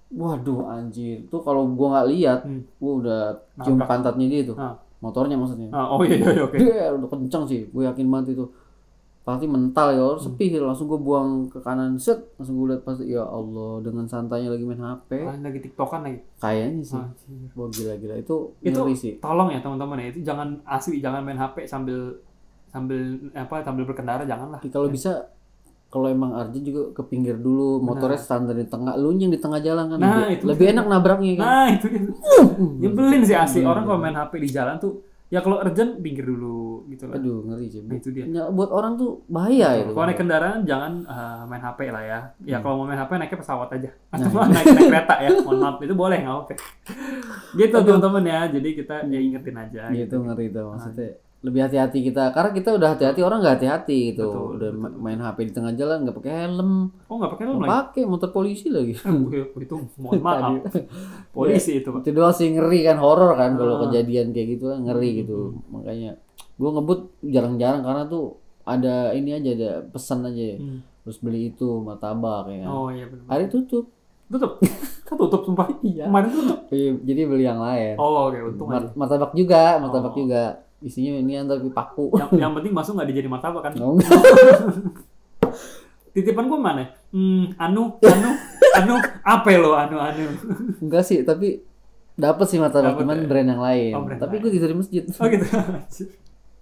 [0.07, 1.25] Waduh anjir.
[1.27, 2.61] Tuh kalau gue nggak lihat, Hmm.
[2.63, 3.21] gue udah
[3.59, 4.55] cium pantatnya dia tuh.
[4.55, 4.77] Ah.
[4.97, 5.69] Motornya maksudnya.
[5.69, 6.57] Ah, oh iya iya iya, oke.
[6.57, 7.69] Dia udah kencang sih.
[7.69, 8.45] Gue yakin banget itu.
[9.21, 10.55] Pasti mental ya, sepi.
[10.57, 12.17] Langsung gue buang ke kanan set.
[12.39, 15.09] Langsung gue lihat pasti ya Allah dengan santainya lagi main HP.
[15.21, 16.19] Ah, lagi tiktokan lagi.
[16.41, 16.97] Kayaknya sih.
[16.97, 17.49] Anjir.
[17.53, 19.13] Wah gila-gila itu, Itu ngeri sih.
[19.21, 22.17] tolong ya teman-teman ya itu jangan asli jangan main HP sambil
[22.67, 22.99] sambil
[23.37, 24.57] apa sambil berkendara janganlah.
[24.65, 25.29] Kalau bisa
[25.87, 29.57] kalau emang Arjen juga ke pinggir dulu, motornya standar di tengah, lu yang di tengah
[29.57, 30.73] jalan kan Nah, lebih, itu lebih dia.
[30.75, 31.45] enak nabraknya kan.
[31.47, 32.01] Nah, itu dia.
[32.83, 36.87] Nyebelin sih asli orang kalau main HP di jalan tuh ya kalau urgent pinggir dulu
[36.87, 37.15] gitu lah.
[37.15, 37.83] Aduh ngeri sih.
[37.83, 38.23] Nah, itu dia.
[38.23, 39.91] Ya, buat orang tuh bahaya itu.
[39.91, 42.19] Kalau naik kendaraan jangan eh, main HP lah ya.
[42.43, 43.89] Ya kalau mau main HP naiknya pesawat aja.
[43.91, 44.15] Nah.
[44.15, 45.29] Atau naik, naik kereta ya.
[45.43, 46.53] Mohon maaf itu boleh nggak apa.
[47.59, 48.39] Gitu teman-teman ya.
[48.47, 49.81] Jadi kita ya ingetin aja.
[49.91, 51.11] Gitu ngeri tuh maksudnya.
[51.39, 54.97] Lebih hati-hati kita karena kita udah hati-hati orang nggak hati-hati gitu Betul, udah betul, ma-
[55.05, 56.71] main HP di tengah jalan nggak pakai helm
[57.03, 57.69] Oh nggak pakai helm lagi?
[57.69, 58.93] pakai motor polisi lagi
[59.31, 60.57] Eh, itu mohon maaf.
[61.31, 62.01] Polisi itu pak.
[62.01, 63.79] itu doang sih ngeri kan horor kan kalau Ah.
[63.85, 66.17] kejadian kayak gitu kan ngeri gitu makanya
[66.53, 68.25] gue ngebut jarang-jarang karena tuh
[68.63, 70.81] ada ini aja ada pesan aja Hmm.
[70.99, 72.69] terus beli itu martabak ya kan.
[72.69, 73.25] Oh iya benar.
[73.27, 73.85] hari tutup
[74.27, 74.59] Tutup.
[75.05, 75.71] Kan tutup sumpah.
[75.79, 76.03] Iya.
[76.03, 76.59] Kemarin tutup.
[76.67, 78.83] Iya, jadi beli yang lain Oh oke untung aja.
[78.83, 80.17] Mar- martabak juga martabak Oh.
[80.17, 80.43] juga
[80.79, 83.73] isinya ini yang tapi paku Yang, yang penting masuk nggak dijadi martabak kan.
[83.77, 83.97] Oh.
[86.09, 86.83] Titipan gua mana?
[87.09, 88.29] Hmm, anu, anu,
[88.75, 90.21] anu, apa lo anu, anu.
[90.79, 91.61] enggak sih tapi
[92.13, 93.25] dapat sih martabak cuman ya?
[93.25, 95.45] brand yang lain Oh, brand tapi gue tidur di masjid Oh gitu.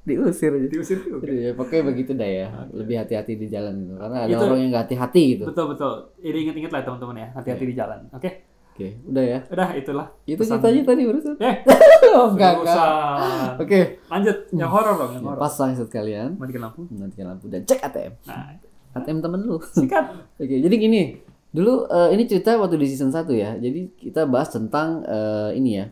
[0.05, 1.23] diusir aja Diusir juga.
[1.25, 4.69] ya pokoknya begitu dah ya lebih hati-hati di jalan itu karena ada Itu- orang yang
[4.69, 5.91] nggak hati-hati gitu Betul betul.
[6.19, 7.27] Ini inget-inget lah teman-teman ya.
[7.33, 7.69] Hati-hati Iya.
[7.71, 7.99] di jalan.
[8.11, 8.29] Oke.
[8.75, 10.07] Oke udah ya Udah itulah.
[10.25, 11.55] itu ceritanya tadi barusan Eh,
[12.13, 15.39] oh enggak nggak enggak oke Lanjut yang horor dong, yang horor.
[15.39, 16.83] pasang headset kalian Matikan lampu.
[16.91, 18.59] matikan lampu dan cek ATM Nah,
[18.93, 20.07] ATM temen lu sikat.
[20.39, 21.19] Oke, jadi gini.
[21.49, 23.55] Dulu eh, ini cerita waktu di season 1 ya.
[23.55, 25.85] Jadi kita bahas tentang eh, ini ya.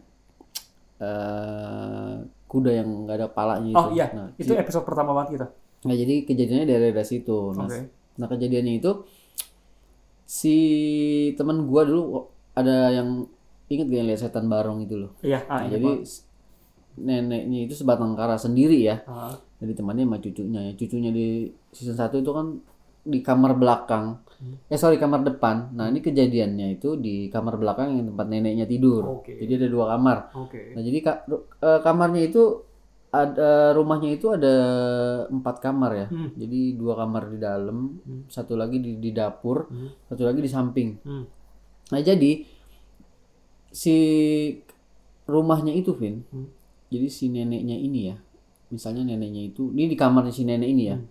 [1.00, 2.14] eh
[2.46, 3.78] kuda yang nggak ada palanya itu.
[3.78, 5.48] Oh iya, Nah, itu episode pertama banget kita.
[5.84, 7.52] nah, jadi kejadiannya dari dari situ.
[7.52, 7.80] Nah, Oke.
[8.16, 8.92] nah, kejadiannya itu
[10.24, 10.56] si
[11.34, 13.26] teman gua dulu ada yang
[13.68, 15.12] inget gak yang lihat setan barong itu loh.
[15.20, 15.90] Iya, Nah, ah, iya, jadi
[16.94, 19.02] neneknya itu sebatang kara sendiri ya.
[19.06, 20.74] Ah, Jadi temannya sama cucunya ya.
[20.76, 21.28] Cucunya di
[21.72, 22.60] season 1 itu kan
[23.04, 24.22] di kamar belakang.
[24.38, 24.56] Hmm.
[24.68, 25.74] Eh sorry kamar depan.
[25.74, 29.24] Nah ini kejadiannya itu di kamar belakang yang tempat neneknya tidur.
[29.24, 29.34] Oke.
[29.34, 30.18] Jadi ada dua kamar.
[30.38, 30.76] Oke.
[30.76, 31.24] Nah jadi ka-
[31.60, 32.44] eh, kamarnya itu
[33.10, 34.54] ada rumahnya itu ada
[35.30, 36.08] empat kamar ya.
[36.10, 36.30] Hmm.
[36.34, 38.24] Jadi dua kamar di dalam, Hmm.
[38.28, 39.90] satu lagi di, di dapur, Hmm.
[40.06, 40.90] satu lagi di samping.
[41.02, 41.26] Hmm.
[41.94, 42.42] Nah jadi
[43.70, 43.96] si
[45.26, 46.50] rumahnya itu Vin, Hmm.
[46.90, 48.18] jadi si neneknya ini ya,
[48.68, 50.98] misalnya neneknya itu, ini di kamarnya si nenek ini ya.
[50.98, 51.08] Hmm.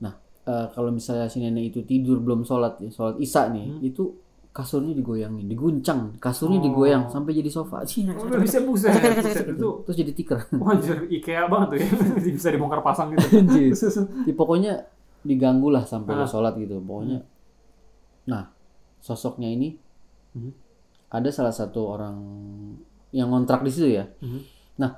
[0.00, 0.14] Nah
[0.44, 3.80] eh, kalau misalnya si nenek itu tidur belum sholat, ya, sholat isya nih, Hmm.
[3.80, 4.04] itu
[4.48, 6.64] kasurnya digoyangin, diguncang, kasurnya Oh.
[6.66, 7.82] digoyang sampai jadi sofa.
[7.88, 9.68] Cina, Oh, bisa buset, buset itu.
[9.86, 10.38] Terus jadi tikar.
[10.58, 11.88] Wajar, IKEA banget tuh ya.
[12.26, 13.38] bisa dibongkar pasang gitu.
[13.38, 13.70] Anjir.
[14.26, 14.72] Ya, pokoknya
[15.22, 16.22] diganggu lah sampai Ah.
[16.22, 16.78] lo sholat gitu.
[16.80, 17.22] Pokoknya.
[18.26, 18.50] Nah
[18.98, 19.78] sosoknya ini
[20.38, 20.52] Hmm.
[21.08, 22.16] ada salah satu orang
[23.10, 24.04] yang ngontrak di situ ya.
[24.22, 24.44] Hmm.
[24.78, 24.94] Nah,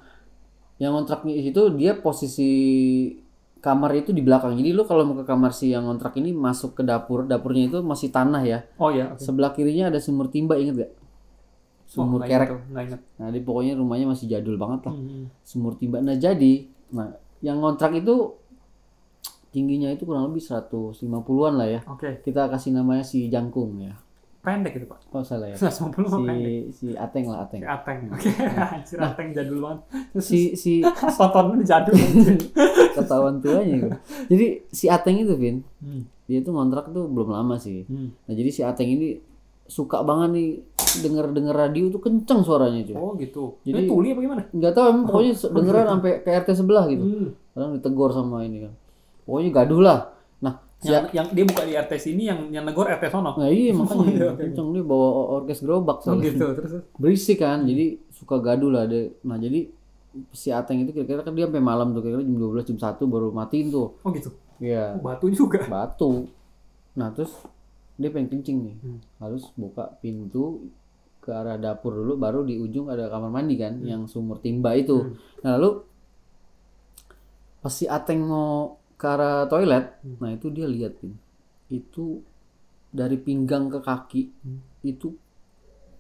[0.76, 2.50] yang ngontrak di situ dia posisi
[3.60, 4.56] kamar itu di belakang.
[4.56, 7.78] Jadi lu kalau mau ke kamar si yang ngontrak ini masuk ke dapur, dapurnya itu
[7.84, 8.58] masih tanah ya.
[8.80, 9.20] Oh iya, oke.
[9.20, 10.92] Sebelah kirinya ada sumur timba inget gak?
[11.90, 12.50] Oh, Sumur nggak kerek.
[13.18, 14.94] Nah, di pokoknya rumahnya masih jadul banget lah.
[14.94, 15.26] Hmm.
[15.42, 15.98] Sumur timba.
[16.00, 17.14] Nah, jadi nah
[17.44, 18.34] yang ngontrak itu
[19.50, 21.80] tingginya itu kurang lebih 150-an lah ya.
[21.90, 23.94] Oke, Kita kasih namanya si Jangkung ya.
[24.40, 24.98] Pendek itu pak.
[25.10, 25.56] Oh salah ya.
[25.60, 26.72] 150 mah pendek.
[26.72, 27.60] Si si Ateng lah Ateng.
[27.60, 27.98] Si Ateng.
[28.12, 29.80] Oke, anjir Ateng jadul banget.
[30.20, 31.94] Si si Tontonnya jadul.
[31.94, 32.36] anjir.
[32.90, 33.88] ketahuan tuanya gitu.
[34.28, 36.04] Jadi si Ateng itu Vin, Hmm.
[36.24, 37.84] dia tuh ngontrak tuh belum lama sih.
[37.84, 38.12] Hmm.
[38.22, 39.16] Nah jadi si Ateng ini
[39.64, 40.48] suka banget nih
[40.98, 42.96] denger denger radio tuh kenceng suaranya cuy.
[42.96, 43.60] Oh gitu.
[43.62, 44.42] Jadi- tuli apa gimana?
[44.48, 47.04] Nggak tahu emang pokoknya dengeran sampai ke RT sebelah gitu.
[47.04, 47.28] Hmm.
[47.50, 48.72] Kadang ditegur sama ini kan.
[49.22, 49.98] Pokoknya gaduh lah.
[50.80, 53.36] Si Yang, yang dia buka di RT sini yang yang negor RT sono.
[53.36, 56.56] Nah iya makanya iya, kenceng dia bawa orkes gerobak Oh gitu.
[56.56, 59.12] Terus Berisik kan, jadi suka gaduh lah dia.
[59.28, 59.68] Nah jadi
[60.32, 63.28] si Ateng itu kira-kira kan dia sampai malam tuh kira-kira jam 12 jam 1 baru
[63.30, 63.92] matiin tuh.
[64.00, 64.32] oh gitu.
[64.56, 64.96] Iya.
[64.96, 65.60] Oh, batu juga.
[65.68, 66.26] batu.
[66.96, 67.30] Nah terus
[68.00, 68.98] dia pengen kencing nih, Hmm.
[69.20, 70.72] harus buka pintu
[71.20, 74.96] ke arah dapur dulu, baru di ujung ada kamar mandi kan, yang sumur timba itu.
[74.96, 75.12] Hmm.
[75.44, 75.84] Nah lalu
[77.60, 80.16] pas si Ateng mau ke arah toilet, Hmm.
[80.20, 81.00] nah itu dia lihat
[81.70, 82.20] itu
[82.90, 84.60] dari pinggang ke kaki Hmm.
[84.82, 85.16] itu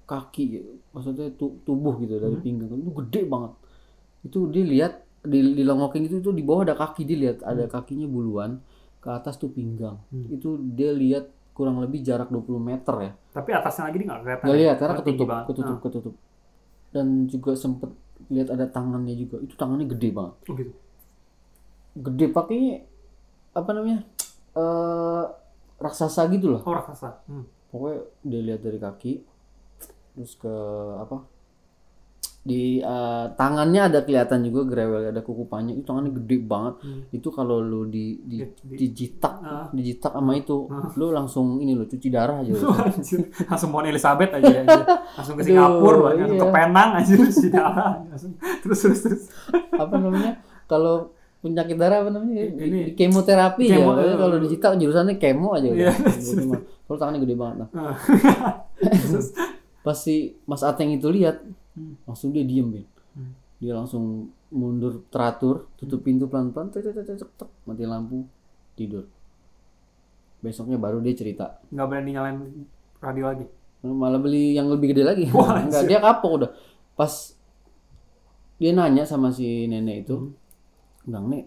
[0.04, 0.44] kaki
[0.90, 2.44] maksudnya tu- tubuh gitu dari Hmm.
[2.44, 3.52] pinggang itu gede banget.
[4.20, 4.92] Itu dia lihat
[5.22, 8.60] di, di longokin itu itu di bawah ada kaki dia lihat ada kakinya buluan
[8.98, 10.28] ke atas tuh pinggang Hmm.
[10.28, 14.44] itu dia lihat kurang lebih jarak 20 meter ya Tapi atasnya lagi dia nggak kelihatan.
[14.44, 14.62] nggak ya?
[14.62, 15.44] lihat karena ketutup banget.
[15.46, 15.80] ketutup Ah.
[15.80, 16.14] ketutup
[16.90, 17.90] dan juga sempet
[18.28, 20.72] lihat ada tangannya juga itu tangannya gede banget Oh gitu.
[21.96, 22.74] gede pakainya
[23.52, 24.00] apa namanya
[24.52, 25.24] eh
[25.76, 27.22] raksasa gitu loh Oh raksasa.
[27.24, 27.44] Hmm.
[27.68, 29.12] pokoknya dia lihat dari kaki
[30.12, 30.50] terus ke
[30.96, 31.24] apa
[32.40, 37.02] di eh, tangannya ada kelihatan juga grewel ada kuku panjang itu tangannya gede banget Hmm.
[37.10, 39.68] itu kalau lu di di Di- di- dijitak Ah.
[39.70, 40.88] dijitak sama itu Ah.
[40.94, 42.56] lu langsung ini lo cuci darah aja
[43.50, 44.82] langsung mau Elizabeth aja, aja.
[45.14, 46.40] langsung ke Aduh, Singapura langsung iya.
[46.40, 48.32] ke Penang aja si darah langsung
[48.62, 49.22] terus terus terus
[49.70, 50.32] apa namanya
[50.64, 52.52] kalau penyakit darah apa namanya?
[52.52, 53.80] Ini- kemoterapi ya
[54.14, 55.88] kalau dijitak jurusannya kemo aja udah.
[55.88, 55.92] Iya.
[56.84, 57.94] kalau tangannya gede banget nah Ah.
[59.80, 61.94] pas si Mas Ateng itu lihat Hmm.
[62.02, 62.84] langsung dia diem Bin.
[63.14, 63.30] Hmm.
[63.56, 66.68] dia langsung mundur teratur tutup pintu pelan-pelan
[67.64, 68.26] mati lampu
[68.74, 69.06] tidur.
[70.40, 71.62] Besoknya baru dia cerita.
[71.68, 72.38] Nggak berani nyalain
[72.98, 73.46] radio lagi?
[73.80, 75.24] Malah beli yang lebih gede lagi.
[75.30, 76.50] Wah, enggak dia kapok udah.
[76.92, 77.12] Pas
[78.56, 80.34] dia nanya sama si nenek itu
[81.06, 81.44] bilang nek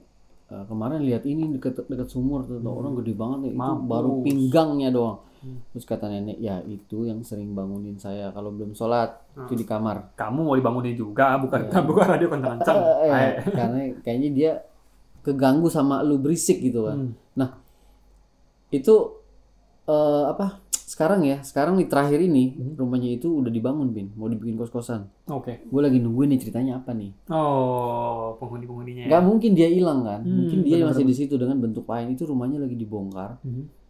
[0.49, 4.09] eh, kemarin lihat ini dekat dekat sumur tuh tuh orang gede banget nih itu baru
[4.23, 5.19] pinggangnya doang.
[5.43, 5.59] Hmm.
[5.75, 10.15] terus kata nenek ya itu yang sering bangunin saya kalau belum sholat itu di kamar.
[10.15, 12.77] Kamu mau dibangunin juga bukan bukan radio kencang-kencang.
[13.03, 13.31] Eh, Ayo.
[13.51, 14.51] karena kayaknya dia
[15.19, 17.11] keganggu sama lu berisik gitu kan.
[17.35, 17.51] Hmm.
[18.71, 18.95] itu
[19.85, 20.62] eh, apa
[20.93, 22.77] sekarang ya sekarang di terakhir ini Hmm.
[22.77, 24.13] rumahnya itu udah dibangun bin.
[24.13, 25.65] Mau dibikin kos kosan oke.
[25.65, 27.09] Gue lagi nungguin nih ceritanya apa nih.
[27.33, 29.09] Oh penghuni-penghuninya ya?
[29.09, 30.21] Nggak mungkin dia hilang kan?
[30.21, 32.13] Hmm, mungkin dia masih di situ dengan bentuk lain.
[32.13, 33.41] Itu rumahnya lagi dibongkar.
[33.41, 33.81] Mhm.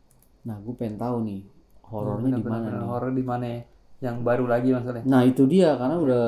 [0.43, 1.39] nah gue pengen tahu nih
[1.87, 2.83] horornya di mana nih?
[2.83, 3.61] horor di mana ya?
[4.03, 5.03] yang baru lagi maksudnya?
[5.07, 6.23] Nah itu dia karena udah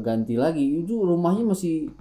[0.00, 0.64] ganti lagi.
[0.80, 1.92] Itu rumahnya masih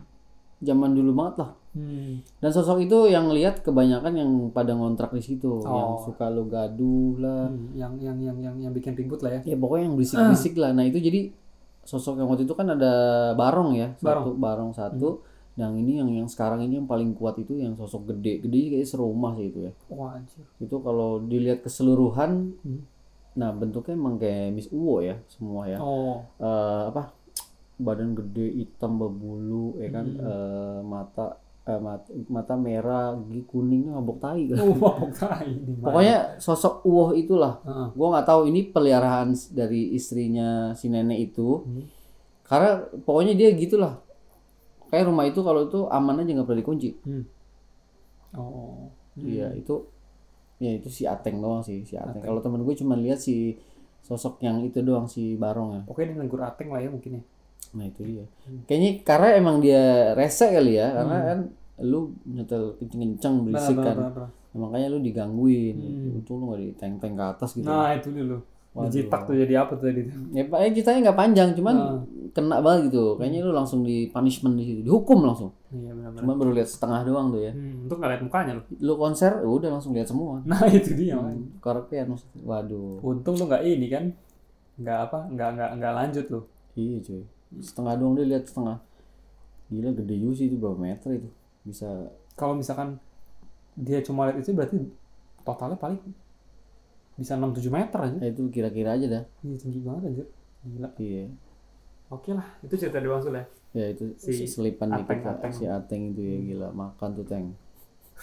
[0.63, 2.41] zaman dulu banget lah hmm.
[2.41, 6.01] dan sosok itu yang lihat kebanyakan yang pada ngontrak di situ yang Oh.
[6.01, 7.45] suka lo gaduh lah.
[7.47, 9.53] Hmm, yang yang yang yang yang bikin ribut lah ya.
[9.53, 10.73] Ya pokoknya yang berisik-berisik lah.
[10.73, 11.29] Nah itu jadi
[11.85, 12.93] sosok yang waktu itu kan ada
[13.31, 14.73] barong ya satu barong.
[14.73, 15.21] Satu.
[15.57, 18.45] Yang ini yang yang sekarang ini yang paling kuat itu yang sosok gede.
[18.45, 19.71] Gede kayak serumah sih itu ya.
[19.89, 20.45] Wah anjir.
[20.61, 22.81] Itu kalau dilihat keseluruhan Hmm.
[23.33, 25.77] nah bentuknya emang kayak Miss Uwo ya semua ya.
[25.77, 26.21] Oh.
[26.37, 27.13] Eh, apa?
[27.77, 30.05] Badan gede hitam berbulu ya kan?
[30.09, 30.25] Hmm.
[30.25, 31.37] Eh, mata
[31.67, 34.47] eh, mata mata merah gigi kuning ngabok tai.
[34.47, 35.51] Kan oh mabok tai
[35.83, 37.59] pokoknya sosok Uwo itulah.
[37.67, 37.87] Heeh.
[37.91, 41.63] gue nggak tahu ini peliharaan dari istrinya si nenek itu.
[41.63, 41.83] Hmm.
[42.47, 43.99] karena pokoknya dia gitulah.
[44.87, 46.89] Kayak rumah itu kalau itu aman aja nggak pernah dikunci.
[48.39, 48.87] Oh.
[49.19, 49.83] Iya itu
[50.57, 53.61] ya itu si Ateng doang sih si Ateng, kalau temen gue cuma lihat si
[54.01, 55.81] sosok yang itu doang si Barong ya.
[55.83, 57.23] Pokoknya dia ateng lah ya mungkin ya.
[57.71, 58.25] Nah itu dia
[58.63, 59.81] kayaknya karena emang dia
[60.13, 61.39] rese kali ya karena kan
[61.79, 64.29] lu nyetel kenceng-kenceng berisik kan Benar, benar.
[64.49, 65.77] Nah, makanya lu digangguin
[66.15, 68.37] itu lu nggak diteng-teng ke atas gitu Nah itu dulu.
[68.77, 70.21] Dijitak tuh jadi apa tuh tadi tuh?
[70.31, 71.97] ya pak eh, ceritanya nggak panjang cuman Nah.
[72.29, 76.21] kena banget gitu kayaknya lu langsung di punishment di situ dihukum langsung Iya benar-benar.
[76.21, 78.65] cuman baru lihat setengah doang tuh ya Hmm, untuk nggak lihat mukanya loh.
[78.79, 81.15] lu konser ya udah langsung lihat semua Nah itu dia.
[81.15, 81.57] man.
[81.57, 84.03] karaokean maksudnya waduh Untung lu nggak ini kan,
[84.75, 86.41] nggak apa, nggak nggak nggak lanjut lu.
[86.75, 87.21] iya cuy
[87.53, 88.77] setengah doang dia lihat setengah
[89.67, 91.29] gila gede juga sih itu berapa meter itu
[91.63, 91.87] bisa
[92.33, 92.99] Kalau misalkan
[93.73, 94.77] dia cuma lihat itu berarti
[95.41, 95.99] totalnya paling
[97.13, 98.17] bisa 6-7 meter aja.
[98.19, 100.27] eh, itu kira-kira aja dah Iya tinggi banget anjir.
[100.63, 100.89] Gila.
[100.97, 101.25] iya
[102.07, 103.45] Oke lah, itu cerita dari Bang Sul ya.
[103.73, 105.19] ya itu Si selipan Ateng.
[105.21, 105.51] Ateng.
[105.51, 107.51] si Ateng itu ya gila makan tuh Teng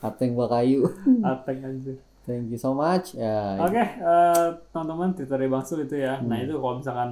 [0.00, 0.86] Ateng Bakayu
[1.24, 1.96] Ateng anjir.
[2.22, 6.16] thank you so much ya Oke, eh, teman-teman cerita dari Bang Sul itu ya.
[6.20, 6.44] Nah Hmm.
[6.44, 7.10] itu kalau misalkan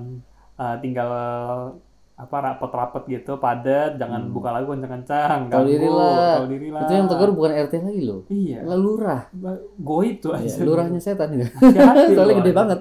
[0.60, 1.08] eh, tinggal
[2.14, 5.40] apa rapat-rapat gitu padat, jangan buka lagu kencang-kencang.
[5.40, 5.48] Hmm.
[5.48, 6.36] Tahu ganggu, diri lah.
[6.36, 6.80] Tahu diri lah.
[6.84, 8.58] itu yang tegur bukan RT lagi loh Iya.
[8.62, 9.20] lah lurah
[9.80, 10.60] Goib tuh ya, aja.
[10.60, 12.80] lurahnya setan Hati-hati soalnya gede banget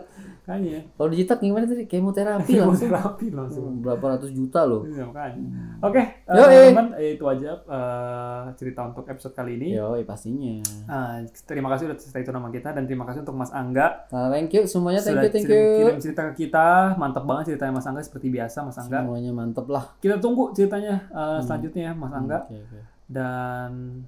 [0.50, 0.82] Kayaknya.
[0.92, 3.70] kalau dicetak gimana tadi kemoterapi langsung Terapi langsung.
[3.80, 5.46] berapa ratus juta loh Iya, makanya.
[5.80, 6.50] Oke, eh, Yoi.
[6.68, 9.68] teman-teman, eh, itu aja eh, cerita untuk episode kali ini.
[9.74, 13.52] yo pastinya Ah, terima kasih udah stay tune sama kita dan terima kasih untuk Mas
[13.52, 16.68] Angga nah, thank you semuanya thank sudah you thank you kirim cerita ke kita.
[16.96, 19.00] Mantap banget ceritanya Mas Angga seperti biasa Mas Angga.
[19.00, 22.80] semuanya mantep lah Kita tunggu ceritanya eh, selanjutnya ya Mas Angga Oke, oke.
[23.06, 24.02] dan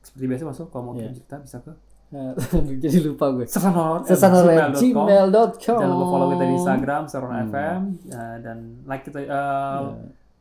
[0.00, 1.72] seperti biasa masuk kalau mau kirim cerita bisa ke
[2.82, 4.06] jadi lupa gue sesanor
[4.72, 5.76] gmail.com.
[5.76, 7.46] Jangan lupa follow kita di Instagram Saron Hmm.
[7.46, 9.92] FM eh, dan like kita eh, Ya.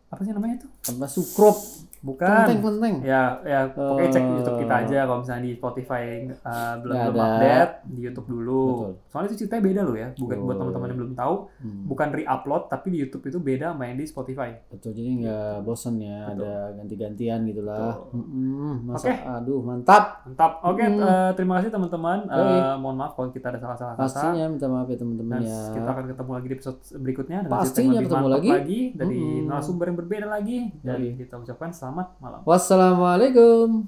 [0.09, 0.67] apa sih namanya itu?
[0.69, 1.57] apa sukrup
[2.03, 2.27] Bukan.
[2.27, 4.31] kelenteng kelenteng Ya, ya pokoknya cek Eh.
[4.35, 6.03] YouTube kita aja kalau misalnya di Spotify
[6.37, 8.63] uh, belum belum update, di YouTube dulu.
[8.67, 8.91] Betul.
[9.07, 10.59] Soalnya itu ceritanya beda loh ya, bukan buat Oh.
[10.61, 11.83] teman-teman yang belum tahu, Hmm.
[11.85, 14.51] bukan re-upload tapi di YouTube itu beda sama yang di Spotify.
[14.67, 16.43] betul jadi nggak bosan ya Betul.
[16.43, 17.95] ada ganti-gantian gitulah
[18.83, 19.13] masa Oke.
[19.23, 20.51] aduh mantap Mantap.
[20.61, 20.99] Oke, Hmm.
[20.99, 22.19] eh, terima kasih teman-teman.
[22.25, 22.59] Yoi.
[22.75, 24.03] mohon maaf kalau kita ada salah-salah kata.
[24.03, 27.99] pastinya minta maaf ya teman-teman ya kita akan ketemu lagi di episode berikutnya dengan Pastinya
[28.01, 28.49] ketemu lagi.
[28.49, 29.47] lagi dari Mm-mm.
[29.47, 32.39] narasumber yang berbeda lagi dan kita ucapkan selamat malam.
[32.41, 33.85] wassalamualaikum